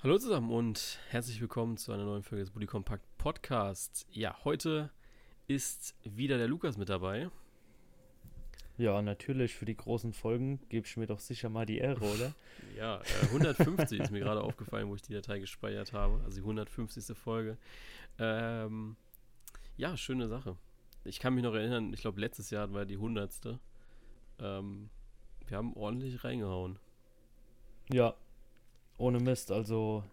[0.00, 4.06] Hallo zusammen und herzlich willkommen zu einer neuen Folge des Bully Compact Podcasts.
[4.12, 4.92] Ja, heute
[5.48, 7.30] ist wieder der Lukas mit dabei.
[8.76, 12.32] Ja, natürlich, für die großen Folgen gebe ich mir doch sicher mal die Ehre, oder?
[12.76, 16.22] ja, äh, 150 ist mir gerade aufgefallen, wo ich die Datei gespeichert habe.
[16.22, 17.18] Also die 150.
[17.18, 17.58] Folge.
[18.20, 18.94] Ähm,
[19.76, 20.54] ja, schöne Sache.
[21.02, 23.58] Ich kann mich noch erinnern, ich glaube, letztes Jahr war die 100.
[24.38, 24.90] Ähm,
[25.48, 26.78] wir haben ordentlich reingehauen.
[27.90, 28.14] Ja,
[28.98, 30.04] ohne Mist, also.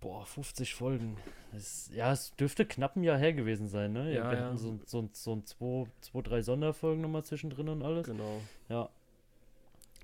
[0.00, 1.16] Boah, 50 Folgen.
[1.52, 4.12] Das, ja, es dürfte knapp ein Jahr her gewesen sein, ne?
[4.12, 4.44] Ja, wir ja.
[4.46, 8.06] hatten so, so, so ein zwei, zwei, drei Sonderfolgen nochmal zwischendrin und alles.
[8.06, 8.40] Genau.
[8.68, 8.88] Ja.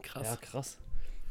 [0.02, 0.26] Krass.
[0.26, 0.78] Ja, krass.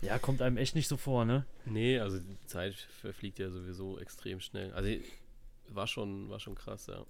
[0.02, 1.45] Ja, kommt einem echt nicht so vor, ne?
[1.66, 4.73] Nee, also die Zeit verfliegt ja sowieso extrem schnell.
[4.73, 4.89] Also
[5.69, 7.05] war schon, war schon krass, ja.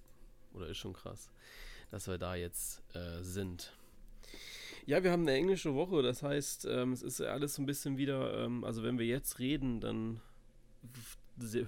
[0.54, 1.30] Oder ist schon krass,
[1.92, 3.74] dass wir da jetzt äh, sind.
[4.88, 7.98] Ja, wir haben eine englische Woche, das heißt, ähm, es ist alles so ein bisschen
[7.98, 10.22] wieder, ähm, also wenn wir jetzt reden, dann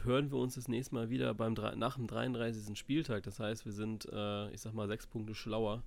[0.05, 2.79] hören wir uns das nächste Mal wieder beim nach dem 33.
[2.79, 3.23] Spieltag.
[3.23, 5.83] Das heißt, wir sind, äh, ich sag mal, sechs Punkte schlauer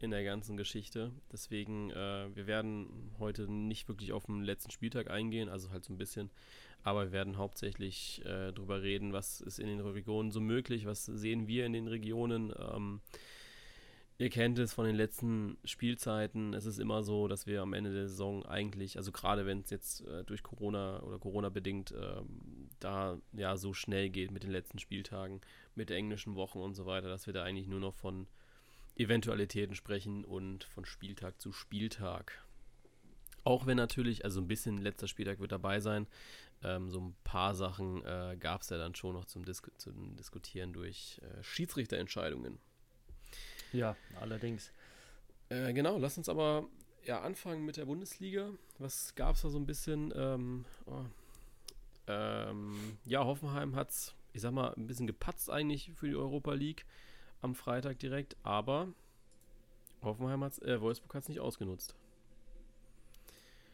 [0.00, 1.12] in der ganzen Geschichte.
[1.30, 5.92] Deswegen, äh, wir werden heute nicht wirklich auf den letzten Spieltag eingehen, also halt so
[5.92, 6.30] ein bisschen,
[6.82, 11.04] aber wir werden hauptsächlich äh, darüber reden, was ist in den Regionen so möglich, was
[11.04, 12.52] sehen wir in den Regionen.
[12.58, 13.02] Ähm,
[14.18, 16.54] Ihr kennt es von den letzten Spielzeiten.
[16.54, 19.68] Es ist immer so, dass wir am Ende der Saison eigentlich, also gerade wenn es
[19.68, 22.22] jetzt äh, durch Corona oder Corona bedingt äh,
[22.80, 25.42] da ja so schnell geht mit den letzten Spieltagen,
[25.74, 28.26] mit englischen Wochen und so weiter, dass wir da eigentlich nur noch von
[28.96, 32.42] Eventualitäten sprechen und von Spieltag zu Spieltag.
[33.44, 36.06] Auch wenn natürlich, also ein bisschen letzter Spieltag wird dabei sein,
[36.62, 40.16] ähm, so ein paar Sachen äh, gab es ja dann schon noch zum, Disku zum
[40.16, 42.58] Diskutieren durch äh, Schiedsrichterentscheidungen.
[43.76, 44.72] Ja, allerdings.
[45.50, 46.66] Äh, genau, lass uns aber
[47.04, 48.50] ja, anfangen mit der Bundesliga.
[48.78, 50.12] Was gab es da so ein bisschen?
[50.16, 51.04] Ähm, oh,
[52.06, 56.54] ähm, ja, Hoffenheim hat es, ich sag mal, ein bisschen gepatzt eigentlich für die Europa
[56.54, 56.86] League
[57.42, 58.88] am Freitag direkt, aber
[60.02, 61.94] Hoffenheim hat's, äh, Wolfsburg hat es nicht ausgenutzt.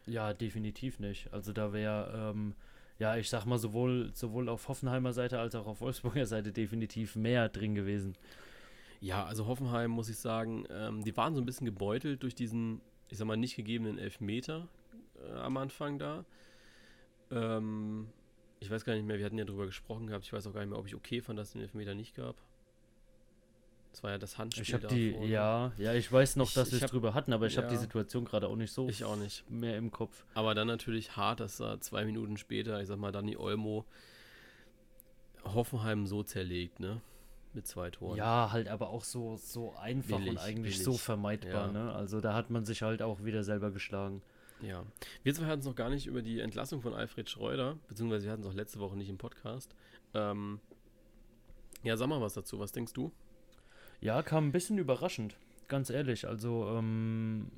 [0.07, 1.33] Ja, definitiv nicht.
[1.33, 2.55] Also da wäre, ähm,
[2.99, 7.15] ja, ich sag mal, sowohl, sowohl auf Hoffenheimer Seite als auch auf Wolfsburger Seite definitiv
[7.15, 8.17] mehr drin gewesen.
[9.03, 12.81] Ja, also Hoffenheim muss ich sagen, ähm, die waren so ein bisschen gebeutelt durch diesen,
[13.09, 14.69] ich sag mal, nicht gegebenen Elfmeter
[15.21, 16.25] äh, am Anfang da.
[17.33, 18.07] Ähm,
[18.61, 20.25] ich weiß gar nicht mehr, wir hatten ja drüber gesprochen gehabt.
[20.25, 22.15] Ich weiß auch gar nicht mehr, ob ich okay fand, dass es den Elfmeter nicht
[22.15, 22.37] gab.
[23.91, 24.63] Das war ja das Handspiel.
[24.63, 27.57] Ich habe die, ja, ja, ich weiß noch, dass wir es drüber hatten, aber ich
[27.57, 28.89] ja, habe die Situation gerade auch nicht so.
[28.89, 29.51] Ich auch nicht.
[29.51, 30.25] Mehr im Kopf.
[30.35, 33.85] Aber dann natürlich hart, dass da zwei Minuten später, ich sag mal, Dani Olmo
[35.43, 37.03] Hoffenheim so zerlegt, ne?
[37.55, 38.17] Mit zwei Toren.
[38.17, 40.85] Ja, halt aber auch so, so einfach billig, und eigentlich billig.
[40.85, 41.67] so vermeidbar.
[41.67, 41.73] Ja.
[41.73, 41.93] Ne?
[41.93, 44.23] Also da hat man sich halt auch wieder selber geschlagen.
[44.61, 44.85] Ja.
[45.23, 48.33] Wir zwei hatten es noch gar nicht über die Entlassung von Alfred Schreuder, beziehungsweise wir
[48.33, 49.75] hatten es auch letzte Woche nicht im Podcast.
[50.15, 50.61] Ähm,
[51.83, 52.59] ja, sag mal was dazu.
[52.59, 53.13] Was denkst du?
[54.01, 55.37] Ja, kam ein bisschen überraschend,
[55.69, 56.29] ganz ehrlich.
[56.29, 57.51] Also ähm,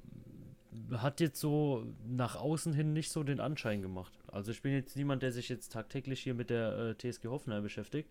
[0.92, 4.12] hat jetzt so nach außen hin nicht so den Anschein gemacht.
[4.26, 7.62] Also ich bin jetzt niemand, der sich jetzt tagtäglich hier mit der äh, TSG Hoffenheim
[7.62, 8.08] beschäftigt.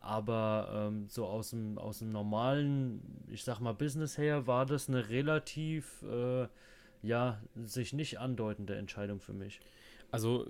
[0.00, 3.00] Aber ähm, so aus dem, aus dem normalen,
[3.30, 6.46] ich sag mal, Business her war das eine relativ, äh,
[7.02, 9.60] ja, sich nicht andeutende Entscheidung für mich.
[10.10, 10.46] Also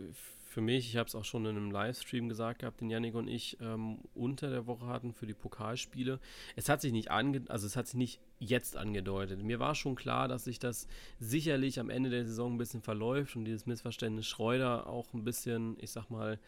[0.48, 3.28] für mich, ich habe es auch schon in einem Livestream gesagt gehabt, den Yannick und
[3.28, 6.18] ich ähm, unter der Woche hatten für die Pokalspiele.
[6.56, 9.42] Es hat sich nicht ange also es hat sich nicht jetzt angedeutet.
[9.42, 10.88] Mir war schon klar, dass sich das
[11.20, 15.76] sicherlich am Ende der Saison ein bisschen verläuft und dieses Missverständnis Schreuder auch ein bisschen,
[15.80, 16.38] ich sag mal,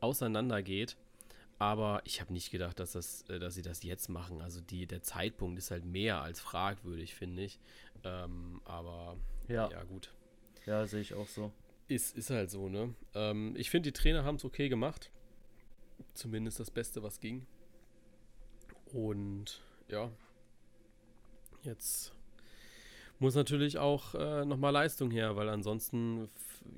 [0.00, 0.96] auseinandergeht.
[1.58, 4.42] Aber ich habe nicht gedacht, dass, das, äh, dass sie das jetzt machen.
[4.42, 7.58] Also die, der Zeitpunkt ist halt mehr als fragwürdig, finde ich.
[8.04, 9.16] Ähm, aber
[9.48, 9.70] ja.
[9.70, 10.12] ja, gut.
[10.66, 11.52] Ja, sehe ich auch so.
[11.88, 12.94] Ist, ist halt so, ne?
[13.14, 15.10] Ähm, ich finde, die Trainer haben es okay gemacht.
[16.12, 17.46] Zumindest das Beste, was ging.
[18.92, 20.10] Und ja,
[21.62, 22.12] jetzt
[23.18, 26.28] muss natürlich auch äh, nochmal Leistung her, weil ansonsten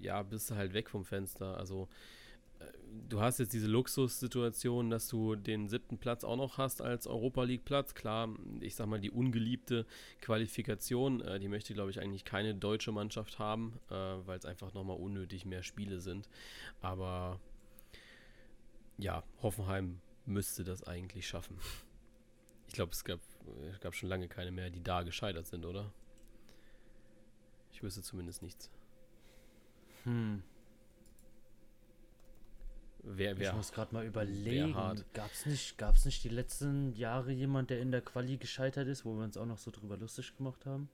[0.01, 1.57] ja, bist du halt weg vom Fenster.
[1.57, 1.89] Also
[3.09, 7.45] du hast jetzt diese Luxussituation, dass du den siebten Platz auch noch hast als Europa
[7.45, 7.95] League Platz.
[7.95, 8.29] Klar,
[8.61, 9.87] ich sag mal, die ungeliebte
[10.21, 14.75] Qualifikation, äh, die möchte, glaube ich, eigentlich keine deutsche Mannschaft haben, äh, weil es einfach
[14.75, 16.29] nochmal unnötig mehr Spiele sind.
[16.81, 17.41] Aber
[18.99, 21.59] ja, Hoffenheim müsste das eigentlich schaffen.
[22.67, 23.21] Ich glaube, es gab,
[23.73, 25.91] es gab schon lange keine mehr, die da gescheitert sind, oder?
[27.73, 28.71] Ich wüsste zumindest nichts.
[30.05, 30.43] Hm.
[33.03, 34.73] Wer, wer, ich muss gerade mal überlegen.
[35.15, 39.05] Gab es nicht, gab's nicht die letzten Jahre jemand, der in der Quali gescheitert ist,
[39.05, 40.89] wo wir uns auch noch so drüber lustig gemacht haben?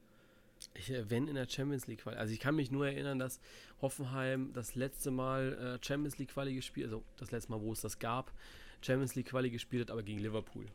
[0.74, 2.16] Ich, äh, wenn in der Champions League Quali.
[2.16, 3.40] Also ich kann mich nur erinnern, dass
[3.80, 7.80] Hoffenheim das letzte Mal äh, Champions League Quali gespielt, also das letzte Mal, wo es
[7.80, 8.32] das gab,
[8.80, 10.66] Champions League Quali gespielt hat, aber gegen Liverpool.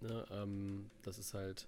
[0.00, 1.66] Ne, ähm, das ist halt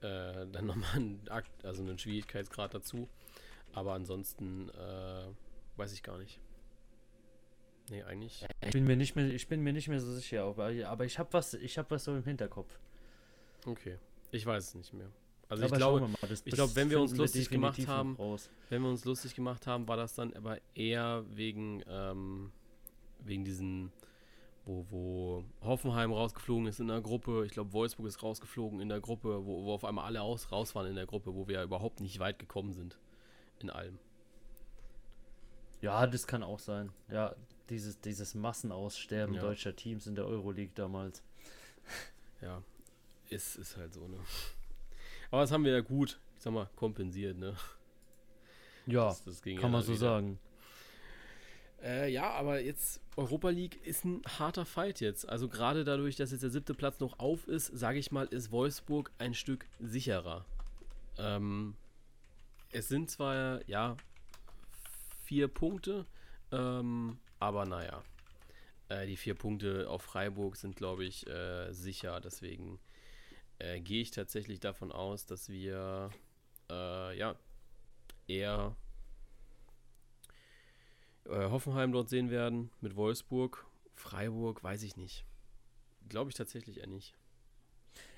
[0.00, 3.08] äh, dann nochmal ein Akt, also ein Schwierigkeitsgrad dazu.
[3.72, 5.26] Aber ansonsten äh,
[5.76, 6.40] weiß ich gar nicht.
[7.90, 8.46] Nee, eigentlich.
[8.60, 11.18] Ich bin mir nicht mehr, ich bin mir nicht mehr so sicher, aber, aber ich
[11.18, 12.78] habe was, ich habe was so im Hinterkopf.
[13.64, 13.98] Okay.
[14.30, 15.10] Ich weiß es nicht mehr.
[15.48, 18.18] Also aber ich glaube, mal, das, ich glaube, wenn wir uns lustig gemacht haben,
[18.68, 22.52] wenn wir uns lustig gemacht haben, war das dann aber eher wegen ähm,
[23.20, 23.92] wegen diesen,
[24.64, 27.44] wo, wo Hoffenheim rausgeflogen ist in der Gruppe.
[27.46, 30.74] Ich glaube, Wolfsburg ist rausgeflogen in der Gruppe, wo, wo auf einmal alle aus, raus
[30.74, 32.98] waren in der Gruppe, wo wir ja überhaupt nicht weit gekommen sind
[33.60, 33.98] in allem.
[35.80, 36.92] Ja, das kann auch sein.
[37.10, 37.34] Ja,
[37.70, 39.42] dieses, dieses Massenaussterben ja.
[39.42, 41.22] deutscher Teams in der Euroleague damals.
[42.40, 42.62] Ja,
[43.30, 44.18] ist, ist halt so, ne?
[45.30, 47.56] Aber das haben wir ja gut, ich sag mal, kompensiert, ne?
[48.86, 49.98] Ja, das, das kann ja man so wieder.
[49.98, 50.38] sagen.
[51.82, 55.28] Äh, ja, aber jetzt Europa League ist ein harter Fight jetzt.
[55.28, 58.50] Also gerade dadurch, dass jetzt der siebte Platz noch auf ist, sage ich mal, ist
[58.50, 60.44] Wolfsburg ein Stück sicherer.
[61.18, 61.74] Ähm,
[62.70, 63.96] es sind zwar, ja,
[65.24, 66.06] vier Punkte,
[66.50, 68.02] ähm, aber naja.
[68.88, 72.20] Äh, die vier Punkte auf Freiburg sind, glaube ich, äh, sicher.
[72.20, 72.78] Deswegen
[73.58, 76.10] äh, gehe ich tatsächlich davon aus, dass wir
[76.70, 77.36] äh, ja
[78.26, 78.76] eher
[81.26, 83.66] äh, Hoffenheim dort sehen werden mit Wolfsburg.
[83.94, 85.24] Freiburg, weiß ich nicht.
[86.08, 87.14] Glaube ich tatsächlich eher nicht.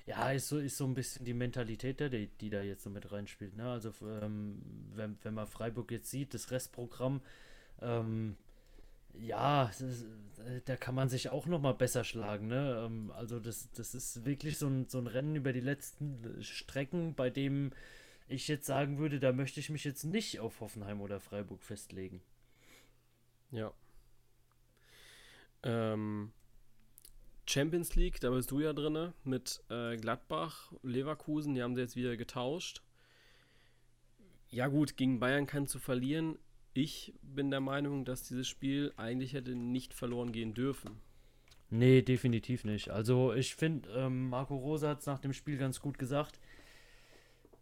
[0.05, 3.11] Ja, ist so, ist so ein bisschen die Mentalität, die, die da jetzt so mit
[3.11, 3.55] reinspielt.
[3.55, 3.69] Ne?
[3.69, 4.61] Also, ähm,
[4.93, 7.21] wenn, wenn man Freiburg jetzt sieht, das Restprogramm,
[7.81, 8.35] ähm,
[9.19, 12.47] ja, äh, da kann man sich auch noch mal besser schlagen.
[12.47, 12.83] Ne?
[12.85, 17.15] Ähm, also, das, das ist wirklich so ein, so ein Rennen über die letzten Strecken,
[17.15, 17.71] bei dem
[18.27, 22.21] ich jetzt sagen würde, da möchte ich mich jetzt nicht auf Hoffenheim oder Freiburg festlegen.
[23.51, 23.73] Ja.
[25.63, 26.31] Ähm,
[27.45, 31.95] Champions League, da bist du ja drin mit äh, Gladbach, Leverkusen, die haben sie jetzt
[31.95, 32.81] wieder getauscht.
[34.49, 36.37] Ja gut, gegen Bayern kann zu verlieren.
[36.73, 41.01] Ich bin der Meinung, dass dieses Spiel eigentlich hätte nicht verloren gehen dürfen.
[41.69, 42.89] Nee, definitiv nicht.
[42.89, 46.39] Also ich finde, ähm, Marco Rosa hat es nach dem Spiel ganz gut gesagt.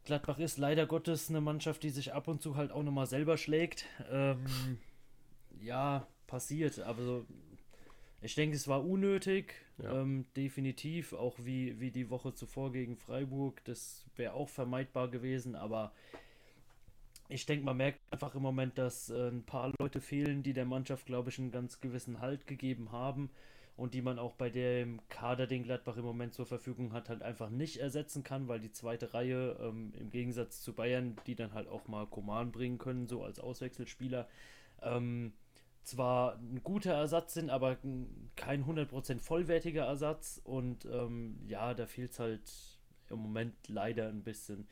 [0.06, 3.38] Gladbach ist leider Gottes eine Mannschaft, die sich ab und zu halt auch nochmal selber
[3.38, 3.86] schlägt.
[4.10, 4.46] Ähm,
[5.62, 7.26] ja, passiert, aber so,
[8.22, 10.02] ich denke, es war unnötig, ja.
[10.02, 15.56] ähm, definitiv, auch wie, wie die Woche zuvor gegen Freiburg, das wäre auch vermeidbar gewesen,
[15.56, 15.94] aber
[17.30, 20.66] ich denke, man merkt einfach im Moment, dass äh, ein paar Leute fehlen, die der
[20.66, 23.30] Mannschaft, glaube ich, einen ganz gewissen Halt gegeben haben
[23.78, 27.22] und die man auch bei dem Kader, den Gladbach im Moment zur Verfügung hat, halt
[27.22, 31.54] einfach nicht ersetzen kann, weil die zweite Reihe ähm, im Gegensatz zu Bayern, die dann
[31.54, 34.28] halt auch mal Koman bringen können, so als Auswechselspieler,
[34.82, 35.34] ähm,
[35.84, 37.78] zwar ein guter Ersatz sind, aber
[38.36, 40.42] kein 100% vollwertiger Ersatz.
[40.44, 42.52] Und ähm, ja, da fehlt es halt
[43.10, 44.68] im Moment leider ein bisschen.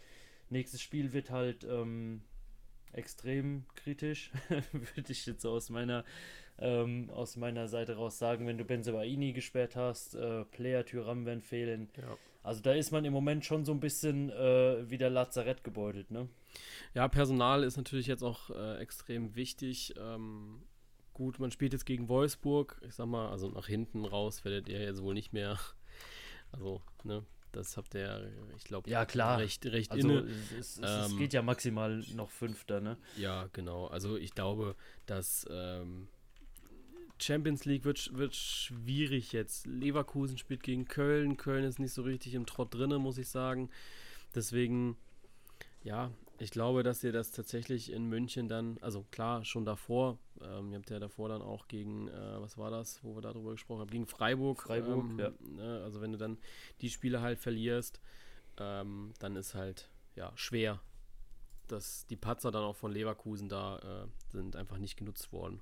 [0.50, 2.21] Nächstes Spiel wird halt ähm,
[2.94, 4.31] extrem kritisch,
[4.72, 6.04] würde ich jetzt aus meiner,
[6.60, 11.42] ähm, aus meiner Seite raus sagen, wenn du Benzebaini gesperrt hast, äh, Player Tyram werden
[11.42, 11.89] fehlen.
[11.98, 12.18] Ja.
[12.44, 16.12] Also da ist man im Moment schon so ein bisschen äh, wie der Lazarett gebeutelt,
[16.12, 16.30] ne?
[16.94, 19.94] Ja, Personal ist natürlich jetzt auch äh, extrem wichtig.
[20.00, 20.62] Ähm,
[21.18, 22.80] Gut, man spielt jetzt gegen Wolfsburg.
[22.88, 25.58] Ich sag mal, also nach hinten raus werdet ihr jetzt wohl nicht mehr.
[26.51, 27.25] Also, ne,
[27.57, 29.39] das habt ihr, ich glaube, ja, klar.
[29.39, 30.29] recht, recht also, inne.
[30.29, 32.97] Es, es, ähm, es, geht ja maximal noch Fünfter, ne?
[33.17, 33.87] Ja, genau.
[33.87, 34.75] Also ich glaube,
[35.07, 36.07] dass ähm,
[37.19, 39.65] Champions League wird, wird schwierig jetzt.
[39.65, 41.37] Leverkusen spielt gegen Köln.
[41.37, 43.69] Köln ist nicht so richtig im Trott drinne, muss ich sagen.
[44.35, 44.97] Deswegen,
[45.83, 50.72] ja, ich glaube, dass ihr das tatsächlich in München dann, also klar, schon davor, ähm,
[50.72, 53.82] ihr habt ja davor dann auch gegen, äh, was war das, wo wir darüber gesprochen
[53.82, 54.62] haben, gegen Freiburg.
[54.62, 55.32] Freiburg, ähm, ja.
[55.39, 56.38] Ne, also wenn du dann
[56.82, 58.00] die Spiele halt verlierst,
[58.58, 60.79] ähm, dann ist halt, ja, schwer,
[61.67, 65.62] dass die Patzer dann auch von Leverkusen da äh, sind einfach nicht genutzt worden.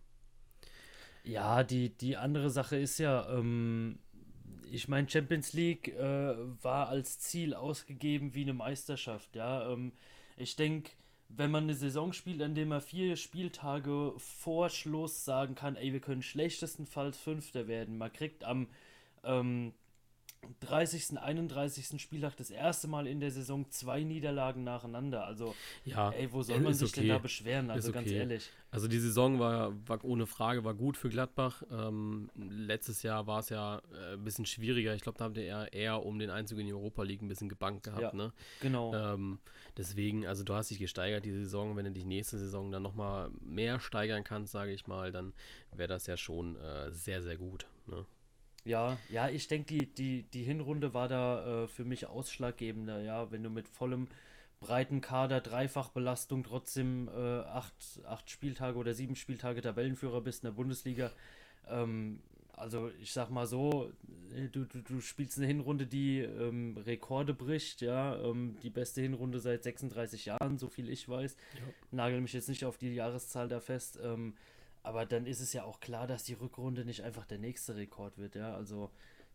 [1.24, 4.00] Ja, die, die andere Sache ist ja, ähm,
[4.72, 9.72] ich meine, Champions League äh, war als Ziel ausgegeben wie eine Meisterschaft, ja.
[9.72, 9.94] Ähm,
[10.36, 10.92] ich denke,
[11.30, 15.92] wenn man eine Saison spielt, an der man vier Spieltage vor Schluss sagen kann, ey,
[15.92, 17.98] wir können schlechtestenfalls Fünfter werden.
[17.98, 18.68] Man kriegt am
[19.24, 19.74] ähm,
[20.61, 22.01] 30., 31.
[22.01, 25.25] Spieltag das erste Mal in der Saison zwei Niederlagen nacheinander.
[25.25, 27.01] Also, ja, ey, wo soll man sich okay.
[27.01, 27.69] denn da beschweren?
[27.69, 27.99] Also, okay.
[27.99, 28.49] ganz ehrlich.
[28.71, 31.63] Also, die Saison war, war ohne Frage war gut für Gladbach.
[31.71, 34.93] Ähm, letztes Jahr war es ja äh, ein bisschen schwieriger.
[34.95, 37.27] Ich glaube, da habt ihr eher, eher um den Einzug in die Europa League ein
[37.27, 38.01] bisschen gebankt gehabt.
[38.01, 38.33] Ja, ne?
[38.61, 38.93] Genau.
[38.93, 39.39] Ähm,
[39.77, 41.75] deswegen, also, du hast dich gesteigert diese Saison.
[41.75, 45.33] Wenn du dich nächste Saison dann nochmal mehr steigern kannst, sage ich mal, dann
[45.71, 47.67] wäre das ja schon äh, sehr, sehr gut.
[47.87, 48.05] Ne?
[48.65, 53.31] Ja, ja, ich denke, die, die, die Hinrunde war da äh, für mich ausschlaggebender, ja,
[53.31, 54.07] wenn du mit vollem
[54.60, 60.55] breiten Kader, Dreifachbelastung trotzdem äh, acht, acht Spieltage oder sieben Spieltage Tabellenführer bist in der
[60.55, 61.12] Bundesliga.
[61.67, 62.22] Ähm,
[62.53, 63.91] also ich sag mal so,
[64.34, 69.01] äh, du, du, du spielst eine Hinrunde, die ähm, Rekorde bricht, ja, ähm, die beste
[69.01, 71.36] Hinrunde seit 36 Jahren, so viel ich weiß.
[71.53, 71.62] Ja.
[71.91, 74.00] Nagel mich jetzt nicht auf die Jahreszahl da fest.
[74.01, 74.34] Ähm,
[74.86, 78.18] aber dann ist es ja auch klar, dass die Rückrunde nicht einfach der nächste Rekord
[78.18, 78.56] wird, ja.
[78.56, 78.92] Also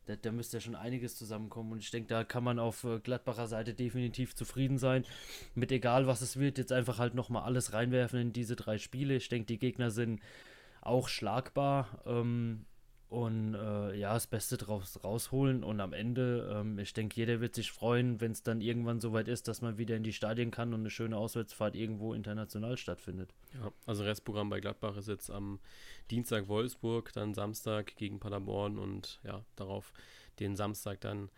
[0.06, 1.72] da, da müsste ja schon einiges zusammenkommen.
[1.72, 5.04] Und ich denke, da kann man auf äh, Gladbacher Seite definitiv zufrieden sein.
[5.54, 9.14] Mit egal was es wird, jetzt einfach halt nochmal alles reinwerfen in diese drei Spiele.
[9.16, 10.20] Ich denke, die Gegner sind
[10.80, 12.02] auch schlagbar.
[12.06, 12.64] Ähm,
[13.10, 15.64] und äh, ja, das Beste draus rausholen.
[15.64, 19.26] Und am Ende, ähm, ich denke, jeder wird sich freuen, wenn es dann irgendwann soweit
[19.26, 23.34] ist, dass man wieder in die Stadien kann und eine schöne Auswärtsfahrt irgendwo international stattfindet.
[23.54, 25.58] Ja, also Restprogramm bei Gladbach ist jetzt am
[26.12, 29.92] Dienstag Wolfsburg, dann Samstag gegen Paderborn und ja, darauf
[30.38, 31.30] den Samstag dann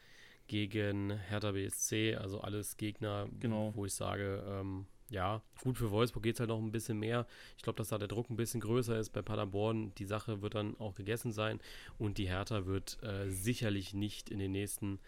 [0.48, 2.16] gegen Hertha BSC.
[2.16, 3.72] Also alles Gegner, Genau.
[3.74, 7.26] wo ich sage, ähm, ja, gut für Wolfsburg geht es halt noch ein bisschen mehr.
[7.56, 9.94] Ich glaube, dass da der Druck ein bisschen größer ist bei Paderborn.
[9.96, 11.60] Die Sache wird dann auch gegessen sein
[11.98, 14.98] und die Hertha wird äh, sicherlich nicht in den nächsten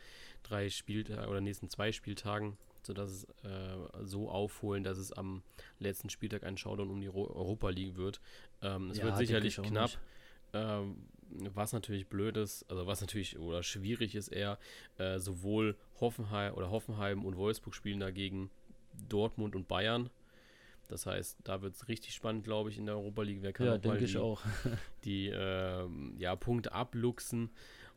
[0.42, 5.42] drei Spieltagen oder nächsten zwei Spieltagen, sodass es äh, so aufholen, dass es am
[5.78, 8.20] letzten Spieltag ein Showdown um die Ro Europa League wird.
[8.60, 9.84] Ähm, es Ja, wird sicherlich knapp.
[9.84, 9.98] nicht.
[10.52, 10.96] Ähm,
[11.54, 14.58] was natürlich blöd ist, also was natürlich oder schwierig ist eher,
[14.98, 18.50] äh, sowohl Hoffenheim oder Hoffenheim und Wolfsburg spielen dagegen
[19.08, 20.10] Dortmund und Bayern.
[20.88, 23.38] Das heißt, da wird es richtig spannend, glaube ich, in der Europa League.
[23.40, 24.42] Wer kann Ja, denke ich die, auch.
[25.04, 27.50] die ähm, ja, Punkte abluchsen.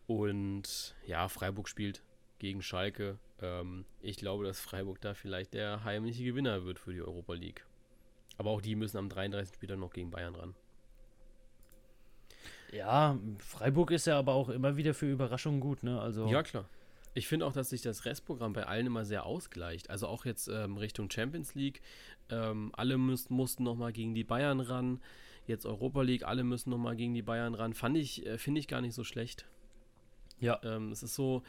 [0.08, 2.01] Und ja, Freiburg spielt
[2.39, 3.20] gegen Schalke.
[3.42, 7.66] Ähm, ich glaube, dass Freiburg da vielleicht der heimliche Gewinner wird für die Europa League.
[8.38, 9.56] Aber auch die müssen am 33.
[9.56, 10.56] Spieltag noch gegen Bayern ran.
[12.72, 16.00] Ja, Freiburg ist ja aber auch immer wieder für Überraschungen gut, ne?
[16.00, 16.70] Also Ja, klar.
[17.14, 19.90] Ich finde auch, dass sich das Restprogramm bei allen immer sehr ausgleicht.
[19.90, 21.82] Also auch jetzt ähm, Richtung Champions League.
[22.30, 25.02] Ähm, alle müssen, mussten nochmal gegen die Bayern ran.
[25.48, 27.74] Jetzt Europa League, alle müssen nochmal gegen die Bayern ran.
[27.74, 29.46] Fand ich, äh, finde ich gar nicht so schlecht.
[30.40, 30.60] Ja.
[30.64, 31.44] Ähm, es ist so,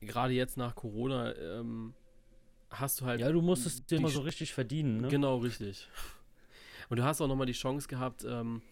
[0.00, 1.94] gerade jetzt nach Corona, ähm,
[2.70, 3.20] hast du halt.
[3.20, 5.08] ja, du musst es dir mal so richtig verdienen, ne?
[5.08, 5.88] Genau, richtig.
[6.88, 8.62] Und du hast auch nochmal die Chance gehabt, ähm,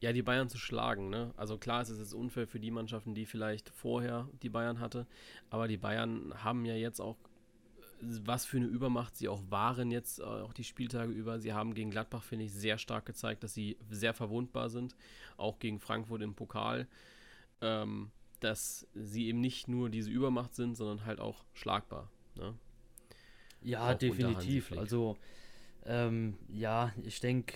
[0.00, 1.10] ja, die Bayern zu schlagen.
[1.10, 1.32] Ne?
[1.36, 5.06] Also klar, es ist jetzt unfair für die Mannschaften, die vielleicht vorher die Bayern hatte,
[5.50, 7.16] aber die Bayern haben ja jetzt auch,
[8.00, 11.38] was für eine Übermacht sie auch waren jetzt äh, auch die Spieltage über.
[11.38, 14.96] Sie haben gegen Gladbach, finde ich, sehr stark gezeigt, dass sie sehr verwundbar sind,
[15.36, 16.88] auch gegen Frankfurt im Pokal.
[17.60, 22.10] Ähm, dass sie eben nicht nur diese Übermacht sind, sondern halt auch schlagbar.
[22.34, 22.54] Ne?
[23.62, 24.72] Ja, Auch definitiv.
[24.72, 25.16] Also,
[25.84, 27.54] ähm, ja, ich denke,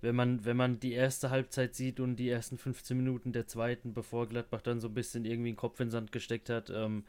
[0.00, 3.94] wenn man, wenn man die erste Halbzeit sieht und die ersten 15 Minuten der zweiten,
[3.94, 7.04] bevor Gladbach dann so ein bisschen irgendwie den Kopf in den Sand gesteckt hat, ähm,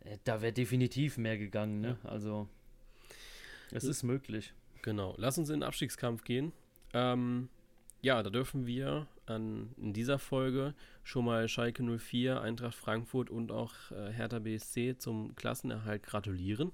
[0.00, 1.98] äh, da wäre definitiv mehr gegangen, ne?
[2.04, 2.48] Also,
[3.72, 4.52] es ist möglich.
[4.82, 5.14] Genau.
[5.18, 6.52] Lass uns in den Abstiegskampf gehen.
[6.92, 7.48] Ähm,
[8.02, 10.74] ja, da dürfen wir an, in dieser Folge
[11.04, 16.72] schon mal Schalke 04, Eintracht Frankfurt und auch äh, Hertha BSC zum Klassenerhalt gratulieren.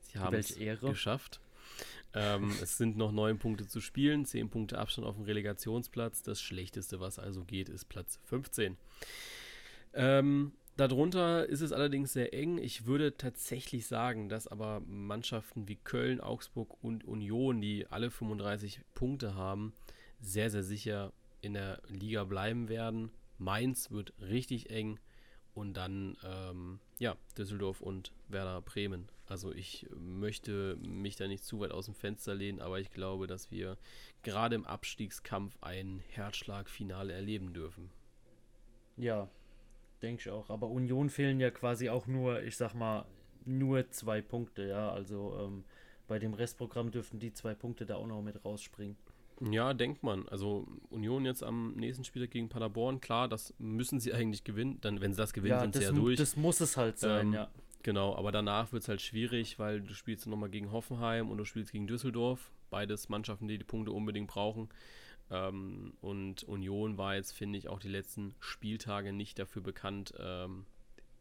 [0.00, 0.90] Sie haben es Ehre.
[0.90, 1.40] geschafft.
[2.16, 6.22] Ähm, es sind noch neun Punkte zu spielen, zehn Punkte Abstand auf dem Relegationsplatz.
[6.22, 8.78] Das Schlechteste, was also geht, ist Platz 15.
[9.92, 12.56] Ähm, darunter ist es allerdings sehr eng.
[12.56, 18.80] Ich würde tatsächlich sagen, dass aber Mannschaften wie Köln, Augsburg und Union, die alle 35
[18.94, 19.74] Punkte haben,
[20.18, 23.10] sehr, sehr sicher in der Liga bleiben werden.
[23.36, 24.98] Mainz wird richtig eng
[25.56, 29.08] und dann ähm, ja, Düsseldorf und Werder Bremen.
[29.26, 33.26] Also ich möchte mich da nicht zu weit aus dem Fenster lehnen, aber ich glaube,
[33.26, 33.78] dass wir
[34.22, 37.90] gerade im Abstiegskampf ein Herzschlagfinale erleben dürfen.
[38.98, 39.28] Ja,
[40.02, 40.50] denke ich auch.
[40.50, 43.06] Aber Union fehlen ja quasi auch nur, ich sag mal,
[43.46, 44.90] nur zwei Punkte, ja.
[44.90, 45.64] Also ähm,
[46.06, 48.96] bei dem Restprogramm dürften die zwei Punkte da auch noch mit rausspringen.
[49.40, 50.26] Ja, denkt man.
[50.28, 54.78] Also Union jetzt am nächsten Spieltag gegen Paderborn, klar, das müssen sie eigentlich gewinnen.
[54.80, 56.18] Dann, wenn sie das gewinnen, sind das, sie ja durch.
[56.18, 57.50] das muss es halt sein, Ähm, ja.
[57.82, 61.44] Genau, aber danach wird es halt schwierig, weil du spielst nochmal gegen Hoffenheim und du
[61.44, 62.50] spielst gegen Düsseldorf.
[62.68, 64.70] Beides Mannschaften, die die Punkte unbedingt brauchen.
[65.30, 70.66] Ähm, und Union war jetzt, finde ich, auch die letzten Spieltage nicht dafür bekannt, ähm,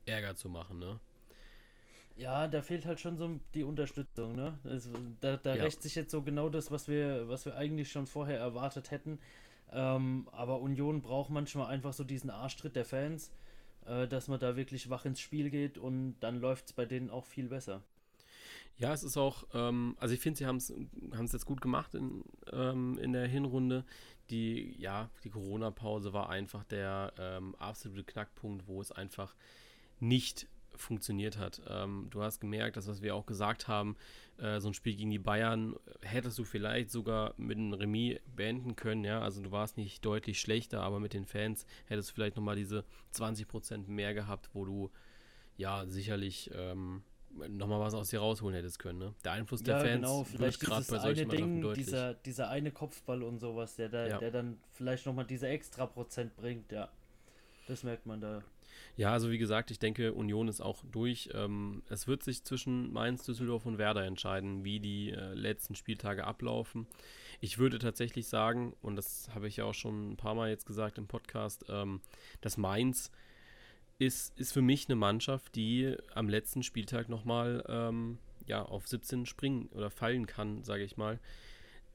[0.06, 1.00] Ärger zu machen, ne?
[2.18, 4.58] Ja, da fehlt halt schon so die Unterstützung, ne?
[4.64, 5.64] Also, da da Ja.
[5.64, 9.20] rächt sich jetzt so genau das, was wir, was wir eigentlich schon vorher erwartet hätten.
[9.72, 13.32] Ähm, aber Union braucht manchmal einfach so diesen Arschtritt der Fans,
[13.86, 17.10] äh, dass man da wirklich wach ins Spiel geht und dann läuft es bei denen
[17.10, 17.84] auch viel besser.
[18.78, 20.72] Ja, es ist auch, ähm, also ich finde, sie haben es
[21.32, 23.86] jetzt gut gemacht in, ähm, in der Hinrunde.
[24.30, 29.36] Die, ja, die Corona-Pause war einfach der ähm, absolute Knackpunkt, wo es einfach
[30.00, 30.48] nicht
[30.80, 31.62] funktioniert hat.
[31.70, 33.96] Ähm, du hast gemerkt, das, was wir auch gesagt haben,
[34.38, 38.76] äh, so ein Spiel gegen die Bayern hättest du vielleicht sogar mit einem Remis beenden
[38.76, 39.22] können, ja.
[39.22, 42.84] Also du warst nicht deutlich schlechter, aber mit den Fans hättest du vielleicht nochmal diese
[43.14, 44.92] 20% mehr gehabt, wo du
[45.58, 47.04] ja sicherlich ähm,
[47.50, 49.00] nochmal was aus dir rausholen hättest können.
[49.00, 49.14] Ne?
[49.24, 51.86] Der Einfluss der ja, Fans genau, wird vielleicht gerade bei solchen eine Ding, deutlich.
[51.86, 54.18] dieser, dieser eine Kopfball und sowas, der, da, Ja.
[54.20, 56.90] der dann vielleicht nochmal diese extra Prozent bringt, ja.
[57.68, 58.44] Das merkt man da.
[58.98, 61.30] Ja, also wie gesagt, ich denke, Union ist auch durch.
[61.34, 66.26] Ähm, es wird sich zwischen Mainz, Düsseldorf und Werder entscheiden, wie die äh, letzten Spieltage
[66.26, 66.88] ablaufen.
[67.42, 70.66] Ich würde tatsächlich sagen, und das habe ich ja auch schon ein paar Mal jetzt
[70.66, 72.02] gesagt im Podcast, ähm,
[72.42, 73.12] dass Mainz
[73.98, 79.26] ist, ist für mich eine Mannschaft, die am letzten Spieltag nochmal ähm, ja, auf 17
[79.26, 81.20] springen oder fallen kann, sage ich mal.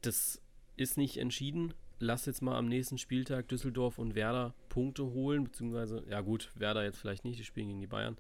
[0.03, 0.41] Das
[0.77, 1.75] ist nicht entschieden.
[2.03, 6.83] Lass jetzt mal am nächsten Spieltag Düsseldorf und Werder Punkte holen, beziehungsweise, ja gut, Werder
[6.83, 8.17] jetzt vielleicht nicht, die spielen gegen die Bayern.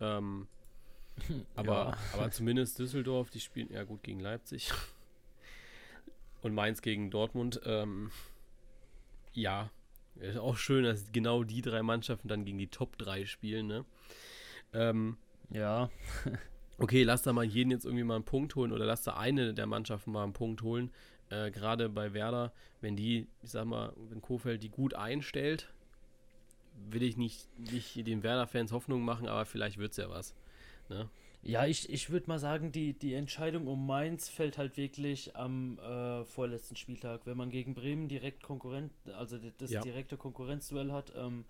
[0.00, 0.46] Ähm,
[1.56, 1.98] aber, Ja.
[2.12, 4.72] aber zumindest Düsseldorf, die spielen ja gut gegen Leipzig.
[6.42, 7.60] Und Mainz gegen Dortmund.
[7.64, 8.10] Ähm,
[9.32, 9.70] ja,
[10.16, 13.84] ist auch schön, dass genau die drei Mannschaften dann gegen die Top 3 spielen, ne?
[14.72, 15.16] Ähm,
[15.50, 15.90] Ja,
[16.78, 19.54] okay, lass da mal jeden jetzt irgendwie mal einen Punkt holen oder lass da eine
[19.54, 20.92] der Mannschaften mal einen Punkt holen.
[21.34, 25.72] Äh, Gerade bei Werder, wenn die, ich sag mal, wenn Kofeld die gut einstellt,
[26.90, 30.34] will ich nicht, nicht den Werder-Fans Hoffnung machen, aber vielleicht wird's ja was.
[30.88, 31.08] Ne?
[31.42, 35.78] Ja, ich, ich würde mal sagen, die, die Entscheidung um Mainz fällt halt wirklich am
[35.78, 37.22] äh, vorletzten Spieltag.
[37.26, 39.82] Wenn man gegen Bremen direkt Konkurrent, also das Ja.
[39.82, 41.44] direkte Konkurrenzduell hat, ähm,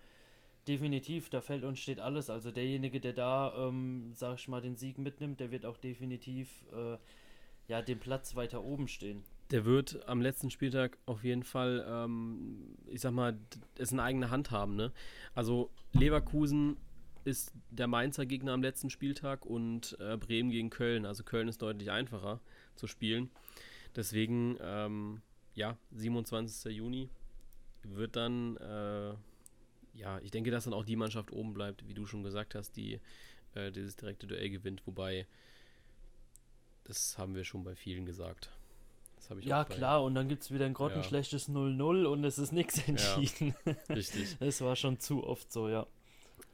[0.67, 2.29] definitiv, da fällt und steht alles.
[2.29, 6.65] Also derjenige, der da, ähm, sag ich mal, den Sieg mitnimmt, der wird auch definitiv
[6.73, 6.97] äh,
[7.69, 9.23] ja, den Platz weiter oben stehen.
[9.55, 13.39] Der wird am letzten Spieltag auf jeden Fall, ähm, ich sag mal,
[13.79, 14.75] es in eigener Hand haben.
[14.75, 14.91] Ne?
[15.33, 16.77] Also Leverkusen
[17.23, 21.07] ist der Mainzer Gegner am letzten Spieltag und äh, Bremen gegen Köln.
[21.07, 22.41] Also Köln ist deutlich einfacher
[22.75, 23.31] zu spielen.
[23.95, 25.23] Deswegen, ähm,
[25.55, 26.75] ja, 27.
[26.77, 27.09] Juni
[27.85, 29.15] wird dann, äh,
[29.97, 32.73] ja, ich denke, dass dann auch die Mannschaft oben bleibt, wie du schon gesagt hast,
[32.73, 32.99] die
[33.55, 34.85] äh, dieses direkte Duell gewinnt.
[34.85, 35.29] Wobei,
[36.83, 38.51] das haben wir schon bei vielen gesagt.
[39.25, 42.25] Das habe ich Ja, auch klar, und dann gibt es wieder ein grottenschlechtes 0-0 und
[42.25, 43.55] es ist nichts entschieden.
[43.89, 44.37] Richtig.
[44.39, 45.87] Es war schon zu oft so, ja.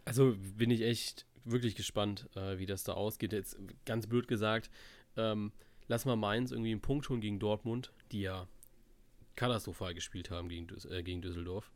[0.04, 3.32] Also bin ich echt wirklich gespannt, äh, wie das da ausgeht.
[3.32, 4.70] Jetzt ganz blöd gesagt,
[5.16, 5.50] ähm,
[5.88, 8.46] lass mal Mainz irgendwie einen Punkt holen gegen Dortmund, die ja
[9.34, 11.72] katastrophal gespielt haben gegen, äh, gegen Düsseldorf.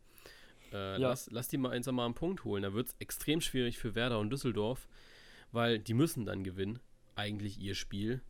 [0.71, 1.09] Äh, Ja.
[1.09, 2.63] lass, lass die Mainzer mal einen Punkt holen.
[2.63, 4.87] Da wird es extrem schwierig für Werder und Düsseldorf,
[5.51, 6.79] weil die müssen dann gewinnen,
[7.15, 8.21] eigentlich ihr Spiel,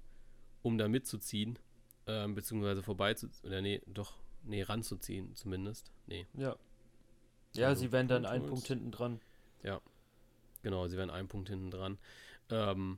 [0.63, 1.59] um da mitzuziehen,
[2.07, 4.13] ähm, beziehungsweise vorbeizuziehen, oder nee, doch,
[4.43, 5.91] nee, ranzuziehen zumindest.
[6.07, 6.55] Nee, Ja.
[7.53, 8.45] Ja, Also, sie wären dann einen.
[8.47, 9.19] Punkt hinten dran.
[10.61, 11.99] Genau, sie wären einen Punkt hinten dran.
[12.49, 12.97] Ähm,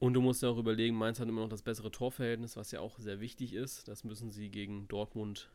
[0.00, 2.80] und du musst ja auch überlegen, Mainz hat immer noch das bessere Torverhältnis, was ja
[2.80, 3.88] auch sehr wichtig ist.
[3.88, 5.50] Das müssen sie gegen Dortmund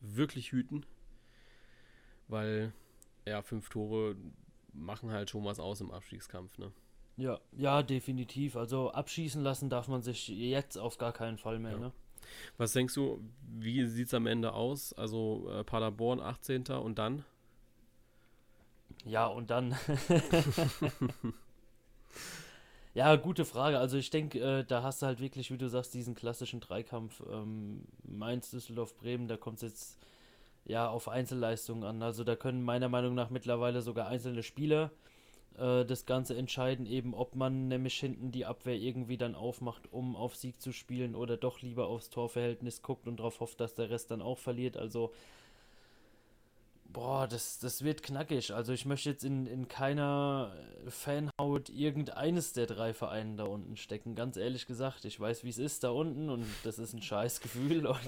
[0.00, 0.84] wirklich hüten.
[2.26, 2.72] Weil,
[3.24, 4.16] ja, fünf Tore
[4.72, 6.72] machen halt schon was aus im Abstiegskampf, ne?
[7.16, 8.56] Ja, ja, definitiv.
[8.56, 11.78] Also abschießen lassen darf man sich jetzt auf gar keinen Fall mehr, Ja.
[11.78, 11.92] ne?
[12.56, 14.92] Was denkst du, wie sieht es am Ende aus?
[14.92, 16.66] Also äh, Paderborn 18.
[16.68, 17.24] und dann?
[19.04, 19.76] Ja, und dann.
[22.94, 23.78] ja, gute Frage.
[23.78, 27.22] Also ich denke, äh, da hast du halt wirklich, wie du sagst, diesen klassischen Dreikampf
[27.30, 29.28] ähm, Mainz, Düsseldorf, Bremen.
[29.28, 29.98] Da kommt es jetzt
[30.64, 32.02] ja auf Einzelleistungen an.
[32.02, 34.90] Also da können meiner Meinung nach mittlerweile sogar einzelne Spieler
[35.58, 40.16] äh, das Ganze entscheiden, eben ob man nämlich hinten die Abwehr irgendwie dann aufmacht, um
[40.16, 43.90] auf Sieg zu spielen oder doch lieber aufs Torverhältnis guckt und darauf hofft, dass der
[43.90, 44.76] Rest dann auch verliert.
[44.76, 45.12] Also
[46.92, 48.52] Boah, das, das wird knackig.
[48.52, 50.56] Also ich möchte jetzt in, in keiner
[50.88, 54.16] Fanhaut irgendeines der drei Vereine da unten stecken.
[54.16, 57.40] Ganz ehrlich gesagt, ich weiß, wie es ist da unten und das ist ein scheiß
[57.40, 58.00] Gefühl und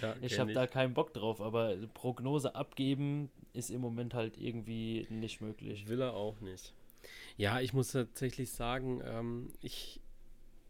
[0.00, 1.40] Ja, ich habe da keinen Bock drauf.
[1.40, 5.88] Aber Prognose abgeben ist im Moment halt irgendwie nicht möglich.
[5.88, 6.72] Will er auch nicht.
[7.36, 10.00] Ja, ich muss tatsächlich sagen, ähm, ich,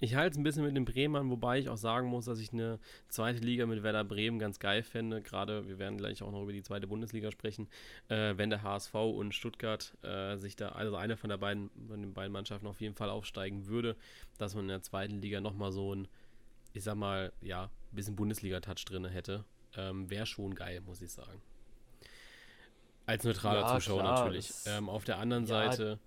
[0.03, 2.53] Ich halte es ein bisschen mit den Bremern, wobei ich auch sagen muss, dass ich
[2.53, 5.23] eine zweite Liga mit Werder Bremen ganz geil fände.
[5.23, 7.69] Gerade, wir werden gleich auch noch über die zweite Bundesliga sprechen,
[8.09, 12.01] äh, wenn der HSV und Stuttgart äh, sich da, also eine von der beiden, von
[12.01, 13.95] den beiden Mannschaften auf jeden Fall aufsteigen würde,
[14.39, 16.09] dass man in der zweiten Liga nochmal so ein,
[16.73, 19.45] ich sag mal, ja, ein bisschen Bundesliga-Touch drin hätte.
[19.77, 21.41] Ähm, Wäre schon geil, muss ich sagen.
[23.07, 24.51] Als neutraler ja, Zuschauer klar, natürlich.
[24.67, 26.01] Ähm, auf der anderen ja, Seite,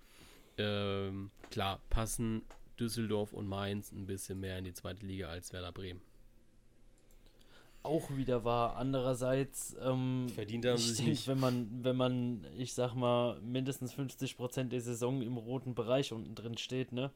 [0.58, 2.42] ähm, klar, passen
[2.76, 6.00] Düsseldorf und Mainz ein bisschen mehr in die zweite Liga als Werder Bremen.
[7.82, 8.76] Auch wieder war.
[8.76, 11.28] Andererseits ähm, verdient haben sie sich nicht.
[11.28, 16.12] Wenn man, wenn man, ich sag mal, mindestens 50 Prozent der Saison im roten Bereich
[16.12, 17.12] unten drin steht, ne?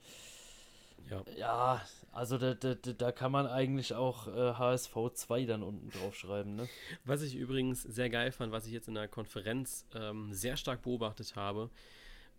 [1.09, 1.25] Ja.
[1.37, 6.15] Ja, also da, da, da kann man eigentlich auch äh, HSV 2 dann unten drauf
[6.15, 6.69] schreiben, ne?
[7.05, 10.83] Was ich übrigens sehr geil fand, was ich jetzt in der Konferenz ähm, sehr stark
[10.83, 11.71] beobachtet habe,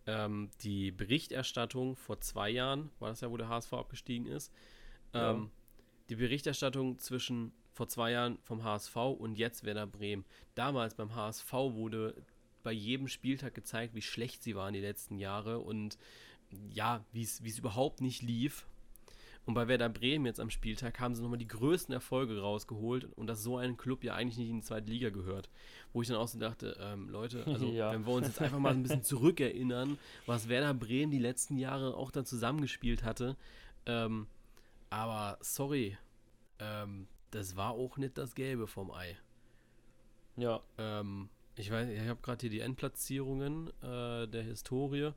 [0.06, 4.52] ähm, die Berichterstattung vor zwei Jahren, war das ja, wo der HSV abgestiegen ist,
[5.14, 5.50] ähm, ja.
[6.08, 10.24] die Berichterstattung zwischen vor zwei Jahren vom HSV und jetzt Werder Bremen.
[10.54, 12.14] Damals beim HSV wurde
[12.62, 15.98] bei jedem Spieltag gezeigt, wie schlecht sie waren die letzten Jahre und
[16.70, 18.66] ja, wie es überhaupt nicht lief.
[19.44, 23.26] Und bei Werder Bremen jetzt am Spieltag haben sie nochmal die größten Erfolge rausgeholt und
[23.26, 25.50] dass so ein Club ja eigentlich nicht in die zweite Liga gehört.
[25.92, 27.92] Wo ich dann auch so dachte, ähm, Leute, also ja.
[27.92, 31.96] wenn wir uns jetzt einfach mal ein bisschen zurückerinnern, was Werder Bremen die letzten Jahre
[31.96, 33.36] auch dann zusammengespielt hatte.
[33.86, 34.28] Ähm,
[34.90, 35.96] aber sorry,
[36.60, 39.16] ähm, das war auch nicht das Gelbe vom Ei.
[40.36, 40.60] Ja.
[40.78, 45.12] Ähm, ich weiß, ich habe gerade hier die Endplatzierungen äh, der Historie